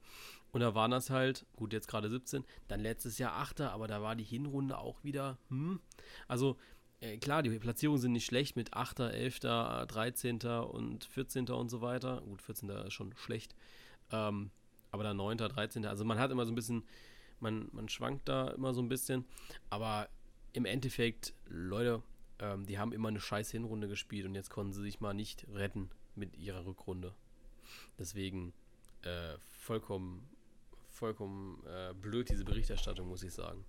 [0.56, 3.60] und da waren das halt, gut, jetzt gerade 17, dann letztes Jahr 8.
[3.60, 5.82] Aber da war die Hinrunde auch wieder, hm.
[6.30, 6.56] Also,
[7.02, 10.40] äh, klar, die Platzierungen sind nicht schlecht mit 8., 11., 13.
[10.44, 11.50] und 14.
[11.50, 12.22] und so weiter.
[12.22, 12.70] Gut, 14.
[12.70, 13.54] ist schon schlecht.
[14.12, 14.50] Ähm,
[14.92, 15.86] aber dann 9., 13.
[15.86, 16.86] Also, man hat immer so ein bisschen,
[17.42, 19.26] man, man schwankt da immer so ein bisschen.
[19.70, 20.08] Aber
[20.54, 22.02] im Endeffekt, Leute,
[22.40, 25.46] ähm, die haben immer eine scheiß Hinrunde gespielt und jetzt konnten sie sich mal nicht
[25.54, 27.14] retten mit ihrer Rückrunde.
[28.00, 28.54] Deswegen
[29.02, 30.30] äh, vollkommen
[30.96, 33.64] vollkommen äh, blöd, diese Berichterstattung, muss ich sagen.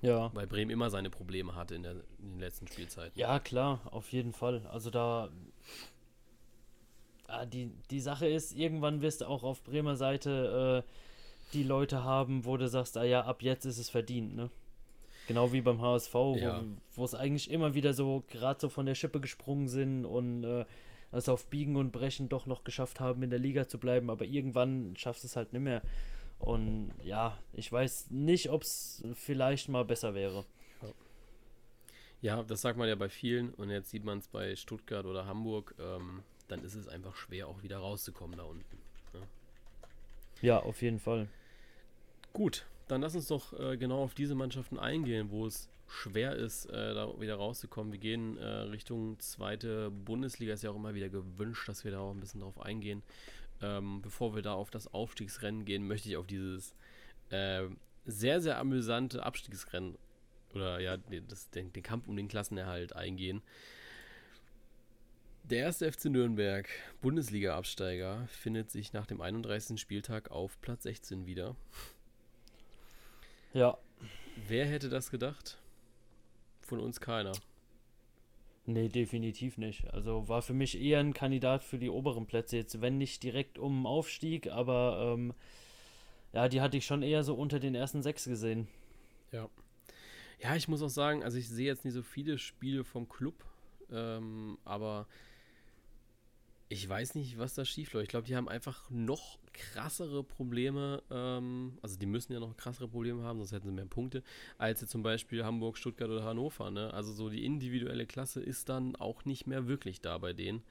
[0.00, 0.30] Ja.
[0.34, 3.18] Weil Bremen immer seine Probleme hatte in, der, in den letzten Spielzeiten.
[3.18, 4.66] Ja, klar, auf jeden Fall.
[4.66, 5.30] Also da.
[7.26, 10.90] Ah, die, die Sache ist, irgendwann wirst du auch auf Bremer Seite äh,
[11.52, 14.50] die Leute haben, wo du sagst, ah ja, ab jetzt ist es verdient, ne?
[15.26, 16.64] Genau wie beim HSV, ja.
[16.94, 20.64] wo es eigentlich immer wieder so gerade so von der Schippe gesprungen sind und äh,
[21.12, 24.24] es auf Biegen und Brechen doch noch geschafft haben, in der Liga zu bleiben, aber
[24.24, 25.82] irgendwann schaffst du es halt nicht mehr.
[26.38, 30.44] Und ja, ich weiß nicht, ob es vielleicht mal besser wäre.
[32.20, 35.26] Ja, das sagt man ja bei vielen und jetzt sieht man es bei Stuttgart oder
[35.26, 35.74] Hamburg.
[35.78, 38.78] Ähm, dann ist es einfach schwer, auch wieder rauszukommen da unten.
[39.12, 39.20] Ja,
[40.42, 41.28] ja auf jeden Fall.
[42.32, 46.66] Gut, dann lass uns doch äh, genau auf diese Mannschaften eingehen, wo es schwer ist,
[46.66, 47.92] äh, da wieder rauszukommen.
[47.92, 50.52] Wir gehen äh, Richtung zweite Bundesliga.
[50.52, 53.02] Ist ja auch immer wieder gewünscht, dass wir da auch ein bisschen drauf eingehen.
[53.60, 56.74] Ähm, bevor wir da auf das Aufstiegsrennen gehen, möchte ich auf dieses
[57.30, 57.64] äh,
[58.04, 59.98] sehr, sehr amüsante Abstiegsrennen
[60.54, 63.42] oder ja, das, den, den Kampf um den Klassenerhalt eingehen.
[65.44, 66.68] Der erste FC Nürnberg,
[67.00, 69.80] Bundesliga-Absteiger, findet sich nach dem 31.
[69.80, 71.56] Spieltag auf Platz 16 wieder.
[73.54, 73.78] Ja.
[74.46, 75.58] Wer hätte das gedacht?
[76.60, 77.32] Von uns keiner.
[78.68, 79.90] Nee, definitiv nicht.
[79.94, 83.58] Also war für mich eher ein Kandidat für die oberen Plätze jetzt, wenn nicht direkt
[83.58, 85.32] um Aufstieg, aber ähm,
[86.34, 88.68] ja, die hatte ich schon eher so unter den ersten sechs gesehen.
[89.32, 89.48] Ja.
[90.42, 93.42] Ja, ich muss auch sagen, also ich sehe jetzt nicht so viele Spiele vom Club,
[93.90, 95.06] ähm, aber
[96.68, 98.04] ich weiß nicht, was da schief läuft.
[98.04, 102.88] Ich glaube, die haben einfach noch krassere Probleme, ähm, also die müssen ja noch krassere
[102.88, 104.22] Probleme haben, sonst hätten sie mehr Punkte,
[104.56, 106.70] als jetzt zum Beispiel Hamburg, Stuttgart oder Hannover.
[106.70, 106.92] Ne?
[106.94, 110.62] Also so die individuelle Klasse ist dann auch nicht mehr wirklich da bei denen,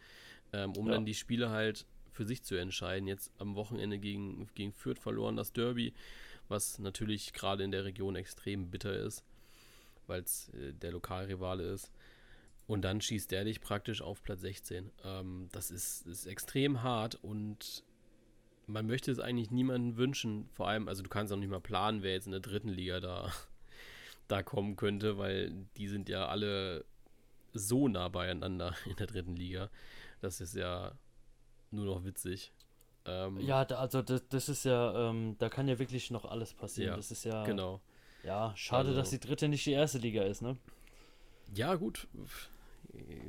[0.53, 0.93] ähm, um ja.
[0.93, 3.07] dann die Spiele halt für sich zu entscheiden.
[3.07, 5.93] Jetzt am Wochenende gegen, gegen Fürth verloren das Derby,
[6.47, 9.23] was natürlich gerade in der Region extrem bitter ist,
[10.07, 11.91] weil es äh, der Lokalrivale ist.
[12.67, 14.91] Und dann schießt der dich praktisch auf Platz 16.
[15.03, 17.83] Ähm, das ist, ist extrem hart und
[18.67, 20.49] man möchte es eigentlich niemandem wünschen.
[20.53, 22.99] Vor allem, also du kannst auch nicht mal planen, wer jetzt in der dritten Liga
[22.99, 23.31] da,
[24.27, 26.85] da kommen könnte, weil die sind ja alle
[27.53, 29.69] so nah beieinander in der dritten Liga.
[30.21, 30.91] Das ist ja
[31.71, 32.51] nur noch witzig.
[33.05, 36.91] Ähm, ja, also das, das ist ja, ähm, da kann ja wirklich noch alles passieren.
[36.91, 37.45] Ja, das ist ja.
[37.45, 37.79] Genau.
[38.23, 40.57] Ja, schade, also, dass die dritte nicht die erste Liga ist, ne?
[41.53, 42.07] Ja, gut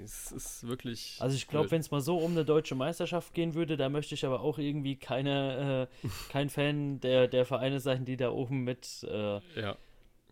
[0.04, 1.16] es ist wirklich.
[1.20, 4.14] Also ich glaube, wenn es mal so um eine deutsche Meisterschaft gehen würde, da möchte
[4.14, 8.64] ich aber auch irgendwie keine, äh, kein Fan der, der Vereine sein, die da oben
[8.64, 9.76] mit, äh, ja.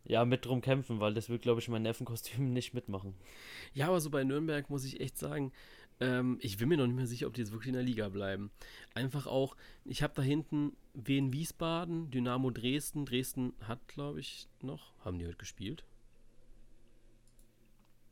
[0.05, 3.15] ja, mit drum kämpfen, weil das wird, glaube ich, mein Nervenkostüm nicht mitmachen.
[3.75, 5.53] Ja, aber so bei Nürnberg muss ich echt sagen,
[5.99, 8.09] ähm, ich bin mir noch nicht mehr sicher, ob die jetzt wirklich in der Liga
[8.09, 8.51] bleiben.
[8.95, 13.07] Einfach auch, ich habe da hinten Wien Wiesbaden, Dynamo Dresden.
[13.07, 14.93] Dresden hat, glaube ich, noch.
[15.05, 15.85] Haben die heute gespielt?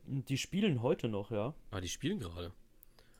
[0.07, 1.53] Die spielen heute noch, ja.
[1.71, 2.51] Ah, die spielen gerade.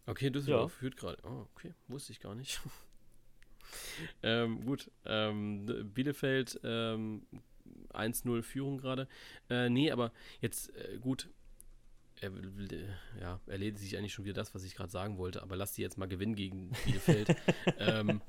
[0.05, 0.79] Okay, Düsseldorf ja.
[0.79, 1.17] führt gerade.
[1.23, 2.61] Oh, okay, wusste ich gar nicht.
[4.23, 7.25] ähm, gut, ähm, Bielefeld ähm,
[7.93, 9.07] 1-0 Führung gerade.
[9.49, 11.29] Äh, nee, aber jetzt, äh, gut,
[12.21, 12.31] er,
[13.19, 15.81] ja, erledigt sich eigentlich schon wieder das, was ich gerade sagen wollte, aber lass die
[15.81, 17.35] jetzt mal gewinnen gegen Bielefeld.
[17.79, 18.21] ähm,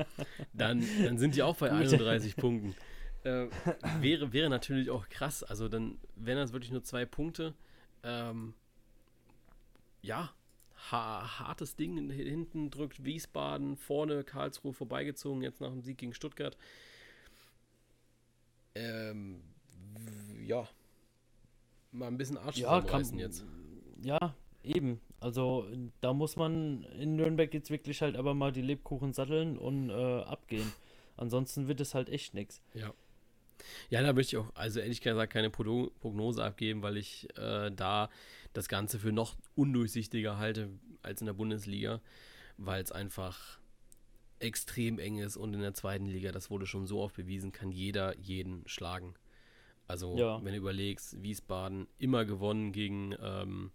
[0.52, 2.74] dann, dann sind die auch bei 31 Punkten.
[3.22, 3.48] Äh,
[4.00, 5.42] wäre, wäre natürlich auch krass.
[5.42, 7.54] Also dann wären das wirklich nur zwei Punkte.
[8.02, 8.54] Ähm,
[10.02, 10.30] ja,
[10.90, 12.10] ha hartes Ding.
[12.10, 16.56] Hinten drückt Wiesbaden, vorne Karlsruhe vorbeigezogen, jetzt nach dem Sieg gegen Stuttgart.
[18.74, 19.42] Ähm,
[20.44, 20.68] ja,
[21.92, 23.44] mal ein bisschen Arsch ja, kann, jetzt
[24.02, 25.00] ja, eben.
[25.18, 25.66] Also
[26.00, 29.92] da muss man in Nürnberg jetzt wirklich halt aber mal die Lebkuchen satteln und äh,
[29.92, 30.70] abgehen.
[31.16, 32.60] Ansonsten wird es halt echt nichts.
[32.74, 32.92] Ja.
[33.90, 38.10] Ja, da möchte ich auch, also ehrlich gesagt, keine Prognose abgeben, weil ich äh, da
[38.52, 40.70] das Ganze für noch undurchsichtiger halte
[41.02, 42.00] als in der Bundesliga,
[42.56, 43.58] weil es einfach
[44.38, 47.72] extrem eng ist und in der zweiten Liga, das wurde schon so oft bewiesen, kann
[47.72, 49.14] jeder jeden schlagen.
[49.86, 50.44] Also, ja.
[50.44, 53.70] wenn du überlegst, Wiesbaden immer gewonnen gegen ähm,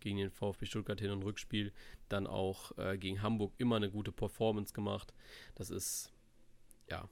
[0.00, 1.72] gegen den VfB Stuttgart Hin- und Rückspiel,
[2.08, 5.12] dann auch äh, gegen Hamburg immer eine gute Performance gemacht.
[5.56, 6.12] Das ist,
[6.88, 7.08] ja,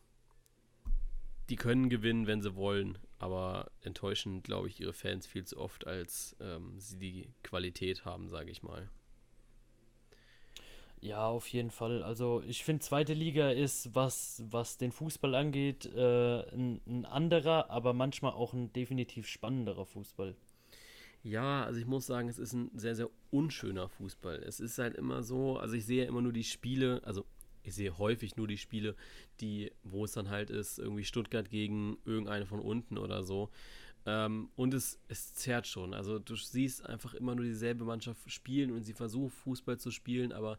[1.51, 5.87] die können gewinnen, wenn sie wollen, aber enttäuschen, glaube ich, ihre Fans viel zu oft,
[5.87, 8.89] als ähm, sie die Qualität haben, sage ich mal.
[11.05, 12.03] Ja, auf jeden Fall.
[12.03, 17.69] Also ich finde, zweite Liga ist, was, was den Fußball angeht, äh, ein, ein, anderer,
[17.69, 20.35] aber manchmal auch ein definitiv spannenderer Fußball.
[21.23, 24.37] Ja, also ich muss sagen, es ist ein sehr, sehr unschöner Fußball.
[24.45, 27.27] Es ist halt immer so, also ich sehe immer nur die Spiele, also
[27.65, 28.95] ich sehe häufig nur die Spiele,
[29.41, 33.51] die, wo es dann halt ist, irgendwie Stuttgart gegen irgendeine von unten oder so.
[34.07, 35.95] Ähm, und es, es zerrt schon.
[35.95, 40.33] Also du siehst einfach immer nur dieselbe Mannschaft spielen und sie versucht Fußball zu spielen,
[40.33, 40.59] aber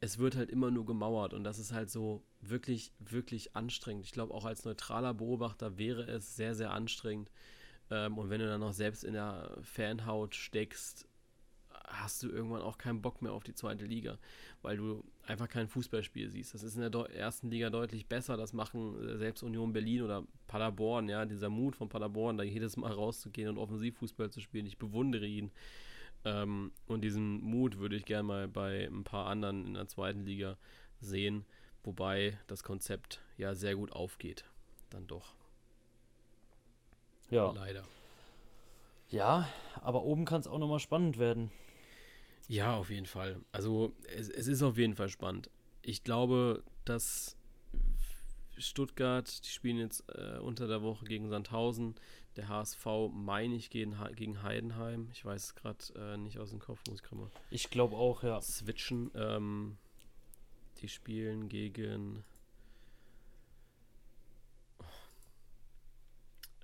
[0.00, 4.04] es wird halt immer nur gemauert und das ist halt so wirklich, wirklich anstrengend.
[4.04, 7.30] Ich glaube, auch als neutraler Beobachter wäre es sehr, sehr anstrengend.
[7.90, 11.06] Ähm, und wenn du dann noch selbst in der Fanhaut steckst,
[11.86, 14.18] hast du irgendwann auch keinen Bock mehr auf die zweite Liga,
[14.62, 16.54] weil du einfach kein Fußballspiel siehst.
[16.54, 18.36] Das ist in der Deu ersten Liga deutlich besser.
[18.36, 22.76] Das machen äh, selbst Union Berlin oder Paderborn, ja, dieser Mut von Paderborn, da jedes
[22.76, 24.66] Mal rauszugehen und Offensivfußball zu spielen.
[24.66, 25.50] Ich bewundere ihn.
[26.24, 30.24] Ähm, und diesen Mut würde ich gerne mal bei ein paar anderen in der zweiten
[30.24, 30.56] Liga
[31.00, 31.44] sehen,
[31.82, 34.44] wobei das Konzept ja sehr gut aufgeht.
[34.90, 35.34] Dann doch.
[37.30, 37.52] Ja.
[37.52, 37.84] Leider.
[39.10, 39.48] Ja,
[39.82, 41.50] aber oben kann es auch nochmal spannend werden.
[42.48, 43.40] Ja, auf jeden Fall.
[43.52, 45.50] Also es, es ist auf jeden Fall spannend.
[45.82, 47.36] Ich glaube, dass
[48.58, 51.94] Stuttgart, die spielen jetzt äh, unter der Woche gegen Sandhausen.
[52.36, 55.08] Der HSV, meine ich, gegen, gegen Heidenheim.
[55.12, 57.30] Ich weiß es gerade äh, nicht aus dem Kopf, muss ich gerade mal.
[57.50, 58.40] Ich glaube auch, ja.
[58.40, 59.10] Switchen.
[59.14, 59.76] Ähm,
[60.80, 62.24] die spielen gegen.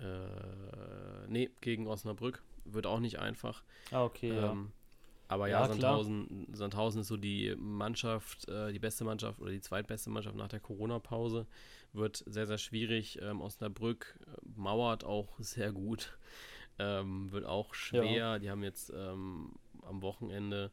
[0.00, 2.42] Äh, nee, gegen Osnabrück.
[2.64, 3.62] Wird auch nicht einfach.
[3.90, 4.79] Ah, okay, ähm, ja.
[5.30, 9.60] Aber ja, ja Sandhausen, Sandhausen ist so die Mannschaft, äh, die beste Mannschaft oder die
[9.60, 11.46] zweitbeste Mannschaft nach der Corona-Pause.
[11.92, 13.20] Wird sehr, sehr schwierig.
[13.22, 16.18] Ähm, Osnabrück äh, mauert auch sehr gut.
[16.80, 18.04] Ähm, wird auch schwer.
[18.04, 18.38] Ja.
[18.40, 20.72] Die haben jetzt ähm, am Wochenende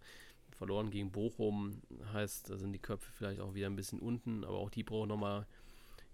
[0.49, 1.79] verloren gegen Bochum.
[2.11, 4.43] Heißt, da sind die Köpfe vielleicht auch wieder ein bisschen unten.
[4.43, 5.45] Aber auch die brauchen nochmal,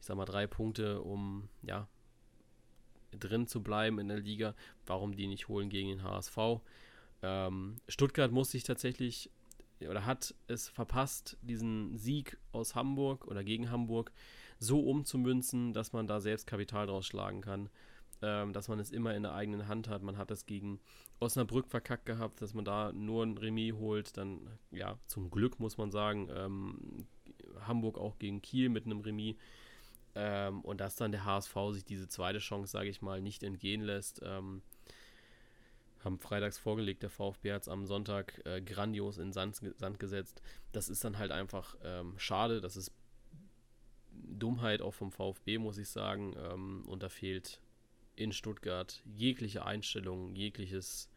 [0.01, 1.88] ich sag mal, drei Punkte, um ja,
[3.17, 4.53] drin zu bleiben in der Liga.
[4.86, 6.60] Warum die nicht holen gegen den HSV?
[7.24, 9.32] Ähm, Stuttgart muss sich tatsächlich
[9.90, 14.12] oder hat es verpasst, diesen Sieg aus Hamburg oder gegen Hamburg
[14.60, 17.70] so umzumünzen, dass man da selbst Kapital draus schlagen kann.
[18.22, 20.02] Ähm, dass man es immer in der eigenen Hand hat.
[20.02, 20.80] Man hat das gegen
[21.20, 24.16] Osnabrück verkackt gehabt, dass man da nur ein Remis holt.
[24.16, 27.06] Dann, ja, zum Glück muss man sagen, ähm,
[27.68, 29.36] Hamburg auch gegen Kiel mit einem Remis
[30.16, 33.82] ähm, und dass dann der HSV sich diese zweite Chance, sage ich mal, nicht entgehen
[33.82, 34.22] lässt.
[34.24, 34.62] Ähm,
[36.06, 40.42] haben freitags vorgelegt, der VfB hat es am Sonntag äh, grandios in Sand, Sand, gesetzt.
[40.72, 42.92] Das ist dann halt einfach ähm, schade, das ist
[44.12, 46.36] Dummheit auch vom VfB, muss ich sagen.
[46.38, 47.60] Ähm, und da fehlt
[48.16, 51.10] in Stuttgart jegliche Einstellung, jegliches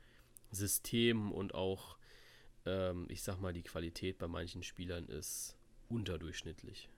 [0.51, 1.99] System und auch,
[2.65, 5.57] ähm, ich sag mal, die Qualität bei manchen Spielern ist
[5.89, 6.89] unterdurchschnittlich.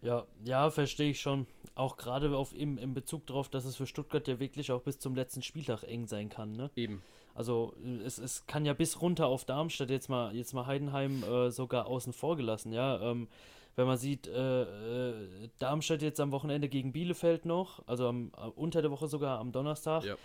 [0.00, 1.46] Ja, ja, verstehe ich schon.
[1.74, 4.98] Auch gerade auf im, im Bezug darauf, dass es für Stuttgart ja wirklich auch bis
[4.98, 6.70] zum letzten Spieltag eng sein kann, ne?
[6.76, 7.02] Eben.
[7.34, 11.50] Also es, es kann ja bis runter auf Darmstadt jetzt mal jetzt mal Heidenheim äh,
[11.50, 13.00] sogar außen vor gelassen, ja.
[13.00, 13.28] Ähm,
[13.74, 18.48] wenn man sieht, äh, äh, Darmstadt jetzt am Wochenende gegen Bielefeld noch, also am, äh,
[18.48, 20.04] unter der Woche sogar am Donnerstag.
[20.04, 20.16] Ja.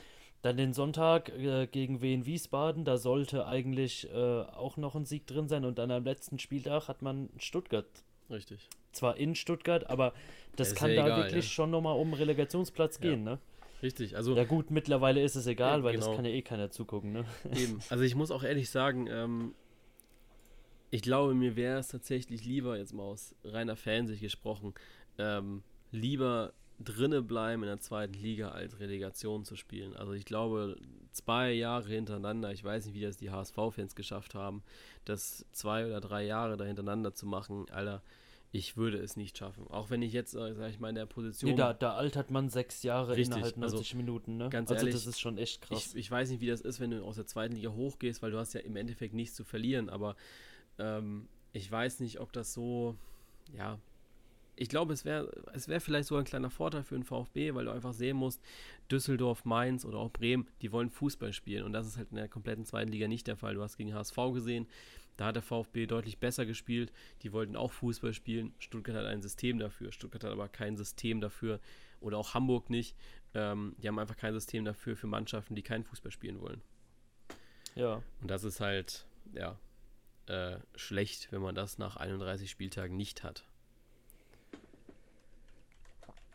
[0.41, 5.25] Dann den Sonntag äh, gegen Wien Wiesbaden, da sollte eigentlich äh, auch noch ein Sieg
[5.25, 5.65] drin sein.
[5.65, 7.87] Und dann am letzten Spieltag hat man Stuttgart.
[8.29, 8.67] Richtig.
[8.97, 10.13] Zwar in Stuttgart, aber
[10.55, 11.51] das ist kann ja da egal, wirklich ja.
[11.51, 13.09] schon nochmal um Relegationsplatz Ja.
[13.11, 13.39] gehen, ne?
[13.83, 14.15] Richtig.
[14.17, 16.15] Also Ja gut, mittlerweile ist es egal, weil das genau.
[16.15, 17.25] kann ja eh keiner zugucken, ne?
[17.55, 17.79] Eben.
[17.89, 19.53] Also ich muss auch ehrlich sagen, ähm,
[20.89, 24.73] ich glaube, mir wäre es tatsächlich lieber, jetzt mal aus reiner Fansicht gesprochen,
[25.17, 29.95] ähm, lieber drinne bleiben in der zweiten Liga als Relegation zu spielen.
[29.95, 30.77] Also ich glaube,
[31.11, 34.63] zwei Jahre hintereinander, ich weiß nicht, wie das die HSV-Fans geschafft haben,
[35.05, 38.03] das zwei oder drei Jahre da hintereinander zu machen, Alter,
[38.57, 39.67] ich würde es nicht schaffen.
[39.67, 42.31] Auch wenn ich jetzt, äh, sag ich mal, in der Position Nee, da, da altert
[42.31, 44.49] man sechs Jahre Richtig, innerhalb also 90 Minuten, ne?
[44.49, 45.89] ganz also ehrlich, das ist schon echt krass.
[45.93, 48.31] Ich, ich weiß nicht, wie das ist, wenn du aus der zweiten Liga hochgehst, weil
[48.31, 50.15] du hast ja im Endeffekt nichts zu verlieren, aber
[50.79, 52.95] ähm, ich weiß nicht, ob das so,
[53.55, 53.77] ja,
[54.55, 57.65] ich glaube, es wäre es wär vielleicht sogar ein kleiner Vorteil für den VfB, weil
[57.65, 58.41] du einfach sehen musst,
[58.89, 62.27] Düsseldorf, Mainz oder auch Bremen, die wollen Fußball spielen und das ist halt in der
[62.27, 63.53] kompletten zweiten Liga nicht der Fall.
[63.53, 64.65] Du hast gegen HSV gesehen,
[65.17, 66.91] da hat der VfB deutlich besser gespielt,
[67.23, 68.53] die wollten auch Fußball spielen.
[68.59, 71.59] Stuttgart hat ein System dafür, Stuttgart hat aber kein System dafür
[71.99, 72.95] oder auch Hamburg nicht.
[73.33, 76.61] Ähm, die haben einfach kein System dafür für Mannschaften, die keinen Fußball spielen wollen.
[77.75, 78.01] ja.
[78.21, 79.59] Und das ist halt, ja,
[80.27, 83.45] äh, schlecht, wenn man das nach 31 Spieltagen nicht hat.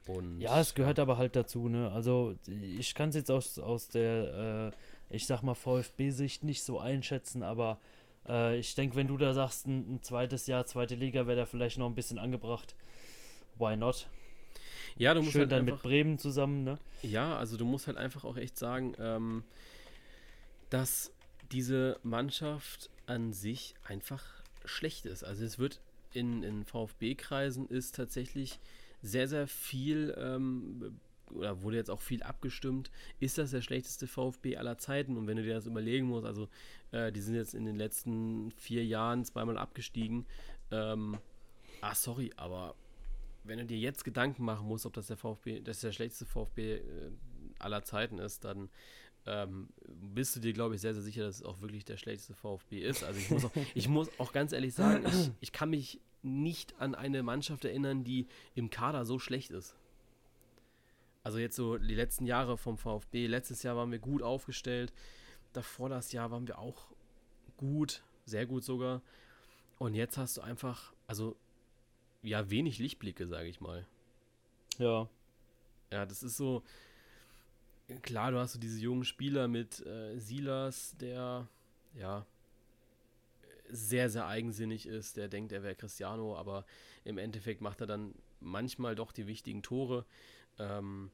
[0.06, 1.92] Und Ja, es gehört aber halt dazu, ne?
[1.92, 4.72] Also ich kann es jetzt aus, aus der,
[5.10, 7.78] äh, ich sag mal, VfB-Sicht nicht so einschätzen, aber
[8.28, 11.46] äh, ich denke, wenn du da sagst, ein, ein zweites Jahr, zweite Liga wäre da
[11.46, 12.74] vielleicht noch ein bisschen angebracht.
[13.58, 14.08] Why not?
[14.96, 16.78] ja, du musst Schön halt dann einfach, mit Bremen zusammen, ne?
[17.02, 19.44] Ja, also du musst halt einfach auch echt sagen, ähm,
[20.70, 21.12] dass
[21.50, 24.24] diese Mannschaft an sich einfach
[24.64, 25.24] schlecht ist.
[25.24, 25.80] Also es wird
[26.12, 28.58] in, in VfB-Kreisen ist tatsächlich
[29.02, 34.56] sehr, sehr viel, ähm, oder wurde jetzt auch viel abgestimmt, ist das der schlechteste VfB
[34.56, 35.16] aller Zeiten?
[35.16, 36.48] Und wenn du dir das überlegen musst, also
[36.92, 40.26] äh, die sind jetzt in den letzten vier Jahren zweimal abgestiegen.
[40.70, 41.18] Ähm,
[41.80, 42.74] ah, sorry, aber
[43.44, 46.74] wenn du dir jetzt Gedanken machen musst, ob das der VfB, das der schlechteste VfB
[46.74, 46.80] äh,
[47.58, 48.70] aller Zeiten ist, dann
[49.26, 52.34] ähm, bist du dir, glaube ich, sehr, sehr sicher, dass es auch wirklich der schlechteste
[52.34, 53.04] VfB ist.
[53.04, 56.80] Also ich muss auch, ich muss auch ganz ehrlich sagen, ich, ich kann mich nicht
[56.80, 59.74] an eine Mannschaft erinnern, die im Kader so schlecht ist.
[61.24, 63.26] Also jetzt so die letzten Jahre vom VfB.
[63.26, 64.92] Letztes Jahr waren wir gut aufgestellt.
[65.52, 66.86] Davor das Jahr waren wir auch
[67.56, 69.02] gut, sehr gut sogar.
[69.78, 71.36] Und jetzt hast du einfach, also
[72.22, 73.86] ja, wenig Lichtblicke, sage ich mal.
[74.78, 75.08] Ja.
[75.90, 76.62] Ja, das ist so.
[78.02, 81.48] Klar, du hast so diese jungen Spieler mit äh, Silas, der
[81.94, 82.24] ja
[83.68, 86.64] sehr, sehr eigensinnig ist, der denkt, er wäre Cristiano, aber
[87.04, 90.04] im Endeffekt macht er dann manchmal doch die wichtigen Tore.
[90.58, 91.10] Ähm,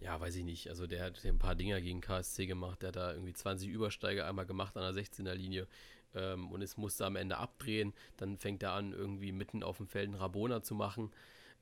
[0.00, 0.68] ja, weiß ich nicht.
[0.68, 4.24] Also der hat ein paar Dinger gegen KSC gemacht, der hat da irgendwie 20 Übersteige
[4.24, 5.66] einmal gemacht an der 16er Linie
[6.14, 7.92] ähm, und es musste am Ende abdrehen.
[8.16, 11.10] Dann fängt er an, irgendwie mitten auf dem Feld einen Rabona zu machen.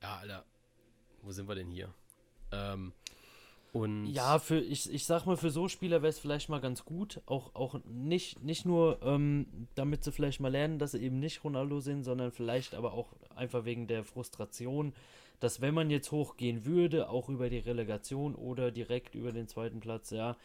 [0.02, 0.44] Ja, Alter,
[1.22, 1.92] wo sind wir denn hier?
[2.50, 2.92] Ähm,
[3.72, 6.84] und Ja, für, ich, ich sag mal, für so Spieler wäre es vielleicht mal ganz
[6.84, 7.22] gut.
[7.24, 11.42] Auch, auch nicht, nicht nur, ähm, damit sie vielleicht mal lernen, dass sie eben nicht
[11.42, 14.92] Ronaldo sind, sondern vielleicht aber auch einfach wegen der Frustration,
[15.40, 19.80] dass wenn man jetzt hochgehen würde, auch über die Relegation oder direkt über den zweiten
[19.80, 20.36] Platz, ja,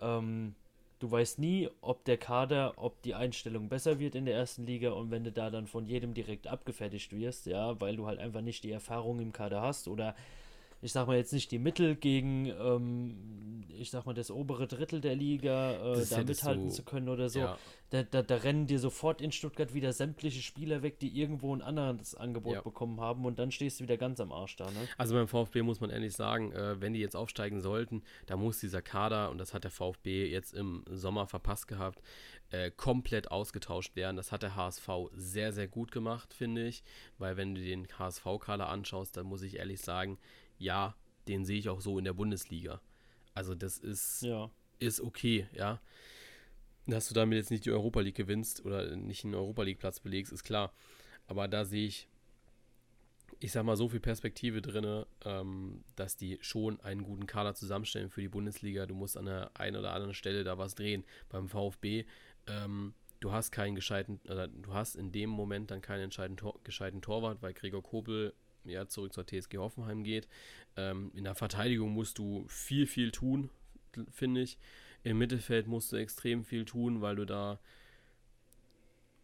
[0.00, 0.54] ähm,
[0.98, 4.90] du weißt nie, ob der Kader, ob die Einstellung besser wird in der ersten Liga
[4.90, 8.42] und wenn du da dann von jedem direkt abgefertigt wirst, ja, weil du halt einfach
[8.42, 10.14] nicht die Erfahrung im Kader hast oder
[10.82, 15.00] ich sag mal jetzt nicht die Mittel gegen, ähm, ich sag mal, das obere Drittel
[15.00, 17.40] der Liga äh, da mithalten du- zu können oder so.
[17.40, 17.58] ja,
[17.90, 21.60] Da, da, da rennen dir sofort in Stuttgart wieder sämtliche Spieler weg, die irgendwo ein
[21.62, 22.60] anderes Angebot Ja.
[22.62, 24.86] bekommen haben und dann stehst du wieder ganz am Arsch da, ne?
[24.96, 28.60] Also beim VfB muss man ehrlich sagen, äh, wenn die jetzt aufsteigen sollten, da muss
[28.60, 32.00] dieser Kader, und das hat der VfB jetzt im Sommer verpasst gehabt,
[32.50, 34.16] äh, komplett ausgetauscht werden.
[34.16, 36.82] Das hat der HSV sehr, sehr gut gemacht, finde ich.
[37.18, 40.18] Weil wenn du den HSV-Kader anschaust, dann muss ich ehrlich sagen,
[40.60, 40.94] ja,
[41.26, 42.80] den sehe ich auch so in der Bundesliga.
[43.34, 44.50] Also das ist, Ja.
[44.78, 45.80] ist okay, ja.
[46.86, 49.98] Dass du damit jetzt nicht die Europa League gewinnst oder nicht einen Europa League Platz
[50.00, 50.72] belegst, ist klar.
[51.26, 52.08] Aber da sehe ich,
[53.38, 58.10] ich sag mal, so viel Perspektive drin, ähm, dass die schon einen guten Kader zusammenstellen
[58.10, 58.86] für die Bundesliga.
[58.86, 61.04] Du musst an der einen oder anderen Stelle da was drehen.
[61.28, 62.04] Beim VfB,
[62.48, 66.60] ähm, du hast keinen gescheiten, oder du hast in dem Moment dann keinen entscheidenden Tor,
[66.64, 68.34] gescheiten Torwart, weil Gregor Kobel
[68.64, 70.28] ja zurück zur TSG Hoffenheim geht.
[70.76, 73.50] Ähm, in der Verteidigung musst du viel, viel tun,
[74.10, 74.58] finde ich.
[75.02, 77.58] Im Mittelfeld musst du extrem viel tun, weil du da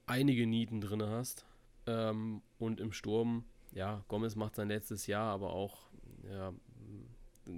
[0.07, 1.45] einige Nieten drin hast.
[1.87, 5.87] Ähm, und im Sturm, ja, Gomez macht sein letztes Jahr, aber auch,
[6.29, 6.53] ja,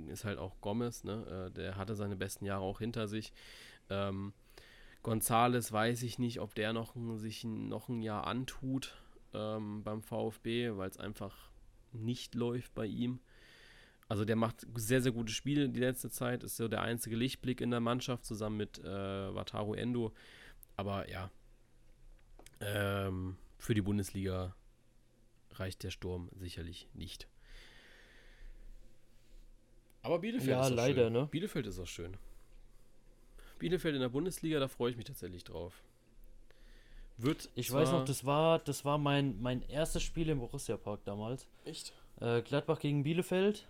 [0.09, 1.49] ist halt auch Gomez, ne?
[1.49, 3.33] Äh, der hatte seine besten Jahre auch hinter sich.
[3.89, 4.33] Ähm,
[5.03, 9.01] Gonzales weiß ich nicht, ob der noch sich noch ein Jahr antut
[9.33, 11.51] ähm, beim VfB, weil es einfach
[11.93, 13.21] nicht läuft bei ihm.
[14.09, 17.61] Also der macht sehr, sehr gute Spiele die letzte Zeit, ist so der einzige Lichtblick
[17.61, 20.15] in der Mannschaft zusammen mit äh, Wataru Endo.
[20.77, 21.31] Aber ja,
[22.61, 24.55] ähm, für die Bundesliga
[25.53, 27.29] reicht der Sturm sicherlich nicht.
[30.03, 31.13] Aber Bielefeld ja, ist auch leider, schön.
[31.13, 31.29] ne?
[31.31, 32.17] Bielefeld ist auch schön.
[33.59, 35.83] Bielefeld in der Bundesliga, da freue ich mich tatsächlich drauf.
[37.19, 41.01] Wird Ich weiß noch, das war, das war mein, mein erstes Spiel im Borussia Park
[41.05, 41.49] damals.
[41.65, 41.93] Echt?
[42.21, 43.67] Äh, Gladbach gegen Bielefeld.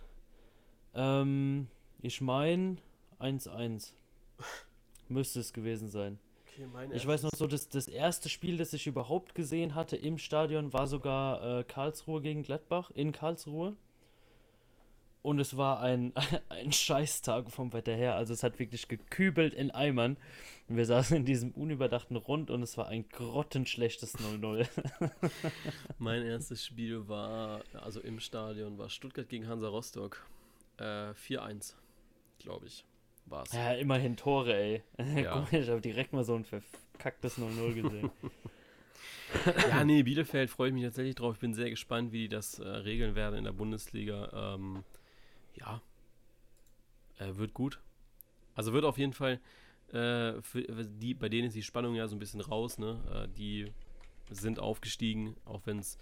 [0.93, 1.67] Ähm,
[2.01, 2.77] ich meine
[3.19, 3.93] 1-1.
[5.09, 6.19] Müsste es gewesen sein.
[6.47, 9.95] Okay, mein Ich weiß noch so, das, das erste Spiel, das ich überhaupt gesehen hatte
[9.95, 13.75] im Stadion, war sogar äh, Karlsruhe gegen Gladbach in Karlsruhe.
[15.21, 16.13] Und es war ein,
[16.49, 18.15] ein Scheißtag vom Wetter her.
[18.15, 20.17] Also es hat wirklich gekübelt in Eimern.
[20.67, 24.67] Und wir saßen in diesem unüberdachten Rund und es war ein grottenschlechtes 0-0.
[25.97, 30.25] Mein erstes Spiel war, also im Stadion, war Stuttgart gegen Hansa Rostock.
[30.77, 31.73] Äh, 4-1,
[32.37, 32.85] glaube ich,
[33.25, 33.51] war es.
[33.51, 34.83] ja, immerhin Tore, ey.
[35.21, 35.33] Ja.
[35.41, 38.11] Guck mal, ich habe direkt mal so ein verkacktes 0-0 gesehen.
[39.69, 41.35] Ja, nee, Bielefeld freue ich mich tatsächlich drauf.
[41.35, 44.55] Ich bin sehr gespannt, wie die das äh, regeln werden in der Bundesliga.
[44.55, 44.83] Ähm,
[45.55, 45.81] ja,
[47.17, 47.79] äh, wird gut.
[48.55, 49.39] Also wird auf jeden Fall,
[49.93, 52.77] äh, für die, bei denen ist die Spannung ja so ein bisschen raus.
[52.77, 52.99] Ne?
[53.31, 53.71] Äh, die
[54.29, 55.97] sind aufgestiegen, auch wenn es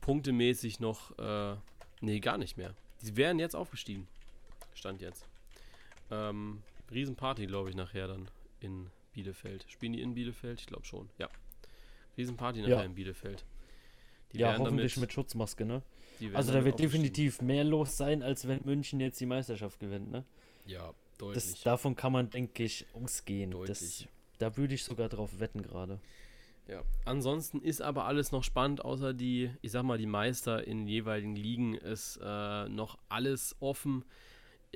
[0.00, 1.56] punktemäßig noch, äh,
[2.00, 2.74] nee, gar nicht mehr.
[3.02, 4.06] Die wären jetzt aufgestiegen.
[4.74, 5.26] Stand jetzt.
[6.10, 8.28] Ähm, Riesenparty, glaube ich, nachher dann
[8.60, 9.64] in Bielefeld.
[9.68, 10.60] Spielen die in Bielefeld?
[10.60, 11.28] Ich glaube schon, ja.
[12.16, 12.82] Riesenparty nachher Ja.
[12.82, 13.44] in Bielefeld.
[14.32, 15.82] Die ja, hoffentlich damit- mit Schutzmaske, ne?
[16.34, 20.24] Also da wird definitiv mehr los sein, als wenn München jetzt die Meisterschaft gewinnt, ne?
[20.66, 21.62] Ja, Das, deutlich.
[21.62, 23.54] davon kann man, denke ich, ausgehen.
[23.66, 24.04] Das,
[24.38, 26.00] da würde ich sogar drauf wetten gerade.
[26.68, 26.82] Ja.
[27.04, 31.36] Ansonsten ist aber alles noch spannend, außer die, ich sag mal, die Meister in jeweiligen
[31.36, 34.04] Ligen ist äh, noch alles offen.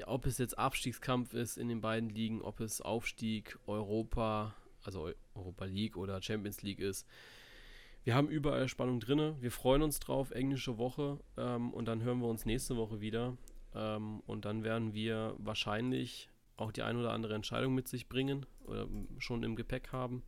[0.07, 5.15] Ob es jetzt Abstiegskampf ist in den beiden Ligen, ob es Aufstieg, Europa, also Eu-
[5.35, 7.07] Europa League oder Champions League ist.
[8.05, 9.37] Wir haben überall Spannung drinne.
[9.41, 11.19] Wir freuen uns drauf, englische Woche.
[11.37, 13.37] Ähm, und dann hören wir uns nächste Woche wieder.
[13.75, 18.47] Ähm, und dann werden wir wahrscheinlich auch die ein oder andere Entscheidung mit sich bringen
[18.67, 20.23] oder m, schon im Gepäck haben.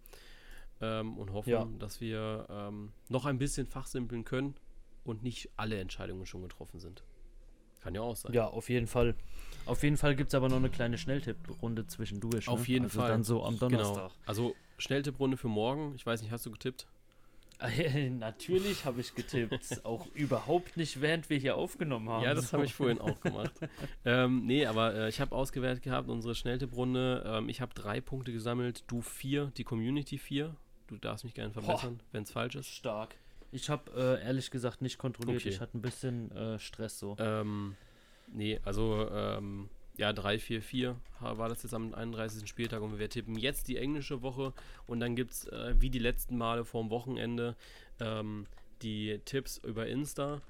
[0.81, 1.69] Ähm, und hoffen, Ja.
[1.79, 4.55] dass wir ähm, noch ein bisschen fachsimpeln können
[5.05, 7.05] und nicht alle Entscheidungen schon getroffen sind.
[7.81, 8.33] Kann ja auch sein.
[8.33, 9.17] Ja, auf jeden Fall.
[9.67, 12.49] Auf jeden Fall gibt es aber noch eine kleine Schnelltipprunde zwischendurch.
[12.49, 12.67] Auf ne?
[12.67, 13.11] jeden also Fall.
[13.11, 14.11] dann so am Donnerstag.
[14.11, 14.23] Genau.
[14.27, 15.95] Also Schnelltipprunde für morgen.
[15.97, 16.87] Ich weiß nicht, hast du getippt?
[18.19, 19.85] Natürlich habe ich getippt.
[19.85, 22.25] auch überhaupt nicht, während wir hier aufgenommen haben.
[22.25, 22.55] Ja, das So.
[22.55, 23.53] habe ich vorhin auch gemacht.
[24.05, 27.23] ähm, nee, aber äh, ich habe ausgewertet gehabt, unsere Schnelltipprunde.
[27.27, 30.55] Ähm, ich habe drei Punkte gesammelt, du vier, die Community vier.
[30.89, 32.69] Du darfst mich gerne verbessern, wenn es falsch ist.
[32.69, 33.15] Stark.
[33.51, 35.41] Ich habe äh, ehrlich gesagt nicht kontrolliert.
[35.41, 35.49] Okay.
[35.51, 37.17] Ich hatte ein bisschen äh, Stress so.
[37.19, 37.77] Ähm,
[38.33, 42.49] nee, also ähm, ja, 3, 4, 4 war das jetzt am 31.
[42.49, 44.53] Spieltag und wir tippen jetzt die englische Woche
[44.87, 47.57] und dann gibt es, äh, wie die letzten Male vorm Wochenende,
[48.01, 48.47] ähm,
[48.83, 50.41] die Tipps über Insta.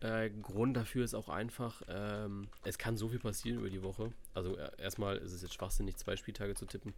[0.00, 4.12] Äh, Grund dafür ist auch einfach, ähm, es kann so viel passieren über die Woche.
[4.34, 6.94] Also äh, erstmal ist es jetzt schwachsinnig, zwei Spieltage zu tippen.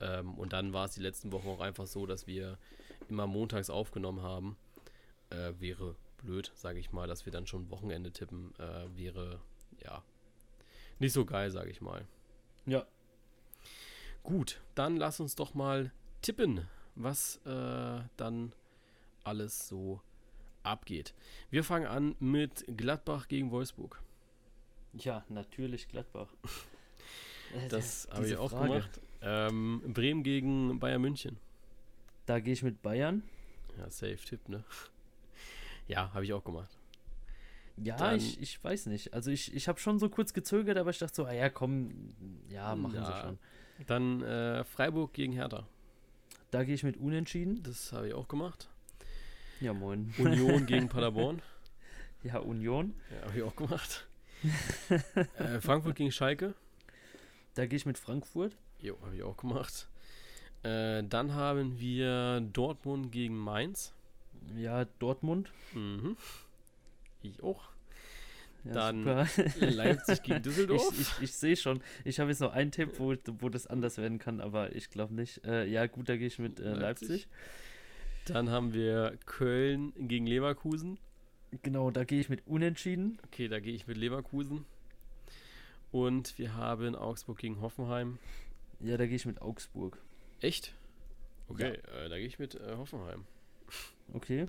[0.00, 2.58] Ähm, und dann war es die letzten Wochen auch einfach so, dass wir
[3.08, 4.56] immer montags aufgenommen haben.
[5.30, 9.40] Äh, wäre blöd, sage ich mal, dass wir dann schon Wochenende tippen, äh, wäre
[9.82, 10.02] ja
[10.98, 12.04] nicht so geil, sage ich mal.
[12.66, 12.84] Ja.
[14.22, 15.92] Gut, dann lass uns doch mal
[16.22, 18.52] tippen, was äh, dann
[19.24, 20.00] alles so
[20.62, 21.14] abgeht.
[21.50, 24.02] Wir fangen an mit Gladbach gegen Wolfsburg.
[24.94, 26.28] Ja, natürlich Gladbach.
[27.54, 28.66] Äh, Das habe ich auch Frage.
[28.72, 29.00] gemacht.
[29.22, 31.38] Ähm, Bremen gegen Bayern München.
[32.26, 33.22] Da gehe ich mit Bayern.
[33.78, 34.64] Ja, safe Tipp, ne?
[35.86, 36.75] Ja, habe ich auch gemacht.
[37.76, 39.12] Ja, ich, ich weiß nicht.
[39.12, 42.14] Also ich, ich habe schon so kurz gezögert, aber ich dachte so, ah ja, komm,
[42.48, 43.20] ja, machen sie Ja.
[43.22, 43.38] schon.
[43.86, 45.66] Dann äh, Freiburg gegen Hertha.
[46.50, 47.62] Da gehe ich mit Unentschieden.
[47.62, 48.68] Das habe ich auch gemacht.
[49.60, 50.14] Ja, moin.
[50.18, 51.42] Union gegen Paderborn.
[52.22, 52.94] Ja, Union.
[53.10, 54.06] Ja, habe ich auch gemacht.
[55.38, 56.54] äh, Frankfurt gegen Schalke.
[57.54, 58.56] Da gehe ich mit Frankfurt.
[58.80, 59.88] Jo, habe ich auch gemacht.
[60.62, 63.92] Äh, dann haben wir Dortmund gegen Mainz.
[64.56, 65.50] Ja, Dortmund.
[65.74, 66.16] Mhm.
[67.30, 67.70] Ich auch.
[68.64, 69.26] Ja, Dann super.
[69.60, 70.92] Leipzig gegen Düsseldorf.
[70.92, 71.80] Ich, ich, ich sehe schon.
[72.04, 75.14] Ich habe jetzt noch einen Tipp, wo, wo das anders werden kann, aber ich glaube
[75.14, 75.44] nicht.
[75.44, 77.08] Äh, ja, gut, da gehe ich mit äh, Leipzig.
[77.08, 77.28] Leipzig.
[78.26, 80.98] Dann haben wir Köln gegen Leverkusen.
[81.62, 83.18] Genau, da gehe ich mit Unentschieden.
[83.26, 84.64] Okay, da gehe ich mit Leverkusen.
[85.92, 88.18] Und wir haben Augsburg gegen Hoffenheim.
[88.80, 90.02] Ja, da gehe ich mit Augsburg.
[90.40, 90.74] Echt?
[91.48, 93.24] Okay, äh, da gehe ich mit äh, Hoffenheim.
[94.12, 94.46] Okay.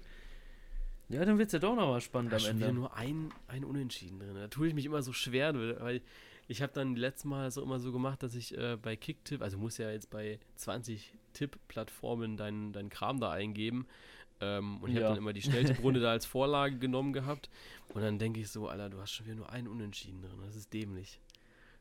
[1.10, 2.80] Ja, dann wird es ja doch nochmal spannend Da am ist schon wieder Ende.
[2.82, 4.36] nur ein, ein Unentschieden drin.
[4.36, 6.02] Da tue ich mich immer so schwer, weil
[6.50, 9.58] ich habe dann letztes Mal so immer so gemacht, dass ich äh, bei Kicktipp, also
[9.58, 13.88] muss ja jetzt bei 20 Tipp-Plattformen deinen dein Kram da eingeben.
[14.40, 15.04] Ähm, und ich Ja.
[15.04, 17.50] habe dann immer die Schnelltipprunde da als Vorlage genommen gehabt.
[17.90, 20.40] Und dann denke ich so, Alter, du hast schon wieder nur einen Unentschieden drin.
[20.46, 21.20] Das ist dämlich.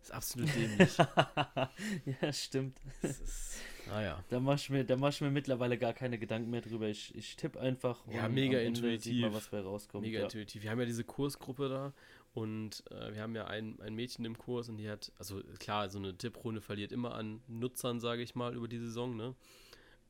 [0.06, 0.96] Ist absolut dämlich.
[2.22, 2.78] ja, stimmt.
[3.02, 4.22] ist, naja.
[4.28, 6.86] Da mach ich mir, da mach ich mir mittlerweile gar keine Gedanken mehr drüber.
[6.86, 8.06] Ich, ich tippe einfach.
[8.06, 9.22] Ja, und mega intuitiv.
[9.22, 10.04] man, was bei rauskommt.
[10.04, 10.24] Mega ja.
[10.26, 10.62] intuitiv.
[10.62, 11.92] Wir haben ja diese Kursgruppe da
[12.34, 15.90] und äh, wir haben ja ein, ein Mädchen im Kurs und die hat, also klar,
[15.90, 19.34] so eine Tipprunde verliert immer an Nutzern, sage ich mal, über die Saison, ne?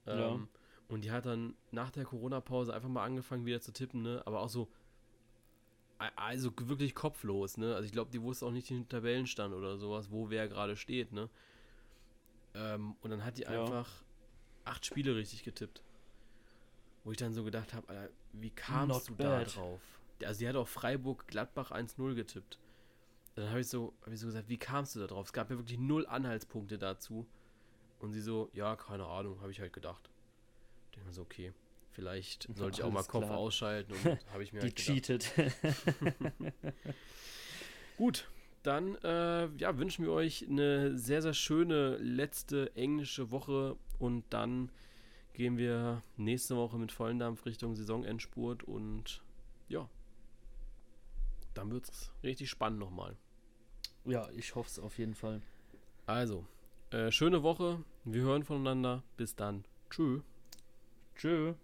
[0.07, 0.41] Ähm, Ja.
[0.89, 4.23] Und die hat dann nach der Corona-Pause einfach mal angefangen wieder zu tippen, ne?
[4.27, 4.69] Aber auch so,
[5.99, 7.75] also wirklich kopflos, ne?
[7.75, 11.13] Also ich glaube, die wusste auch nicht den Tabellenstand oder sowas, wo wer gerade steht,
[11.13, 11.29] ne?
[12.55, 13.61] Ähm, und dann hat die Ja.
[13.61, 14.05] einfach
[14.65, 15.83] acht Spiele richtig getippt.
[17.05, 19.55] Wo ich dann so gedacht habe, Alter, wie kamst Not du da bad.
[19.55, 19.81] drauf?
[20.25, 22.59] Also die hat auch Freiburg Gladbach 1-0 getippt.
[23.35, 25.27] Dann habe ich, so, hab ich so gesagt, wie kamst du da drauf?
[25.27, 27.27] Es gab ja wirklich null Anhaltspunkte dazu.
[28.01, 30.11] Und sie so, ja, keine Ahnung, habe ich halt gedacht.
[30.87, 31.53] Ich denke mir so, okay,
[31.97, 33.39] vielleicht sollte ich auch mal Kopf klar.
[33.39, 35.33] ausschalten und habe ich mir Die halt cheatet.
[37.97, 38.29] Gut,
[38.63, 44.71] dann äh, ja, wünschen wir euch eine sehr, sehr schöne letzte englische Woche und dann
[45.33, 49.23] gehen wir nächste Woche mit vollen Dampf Richtung Saisonendspurt und
[49.69, 49.89] ja,
[51.55, 53.17] dann wird es richtig spannend nochmal.
[54.05, 55.41] ja, ich hoffe es auf jeden Fall.
[56.05, 56.47] Also,
[56.91, 59.65] äh, schöne Woche, wir hören voneinander, bis dann.
[59.89, 60.21] Tschö.
[61.17, 61.55] Tschö.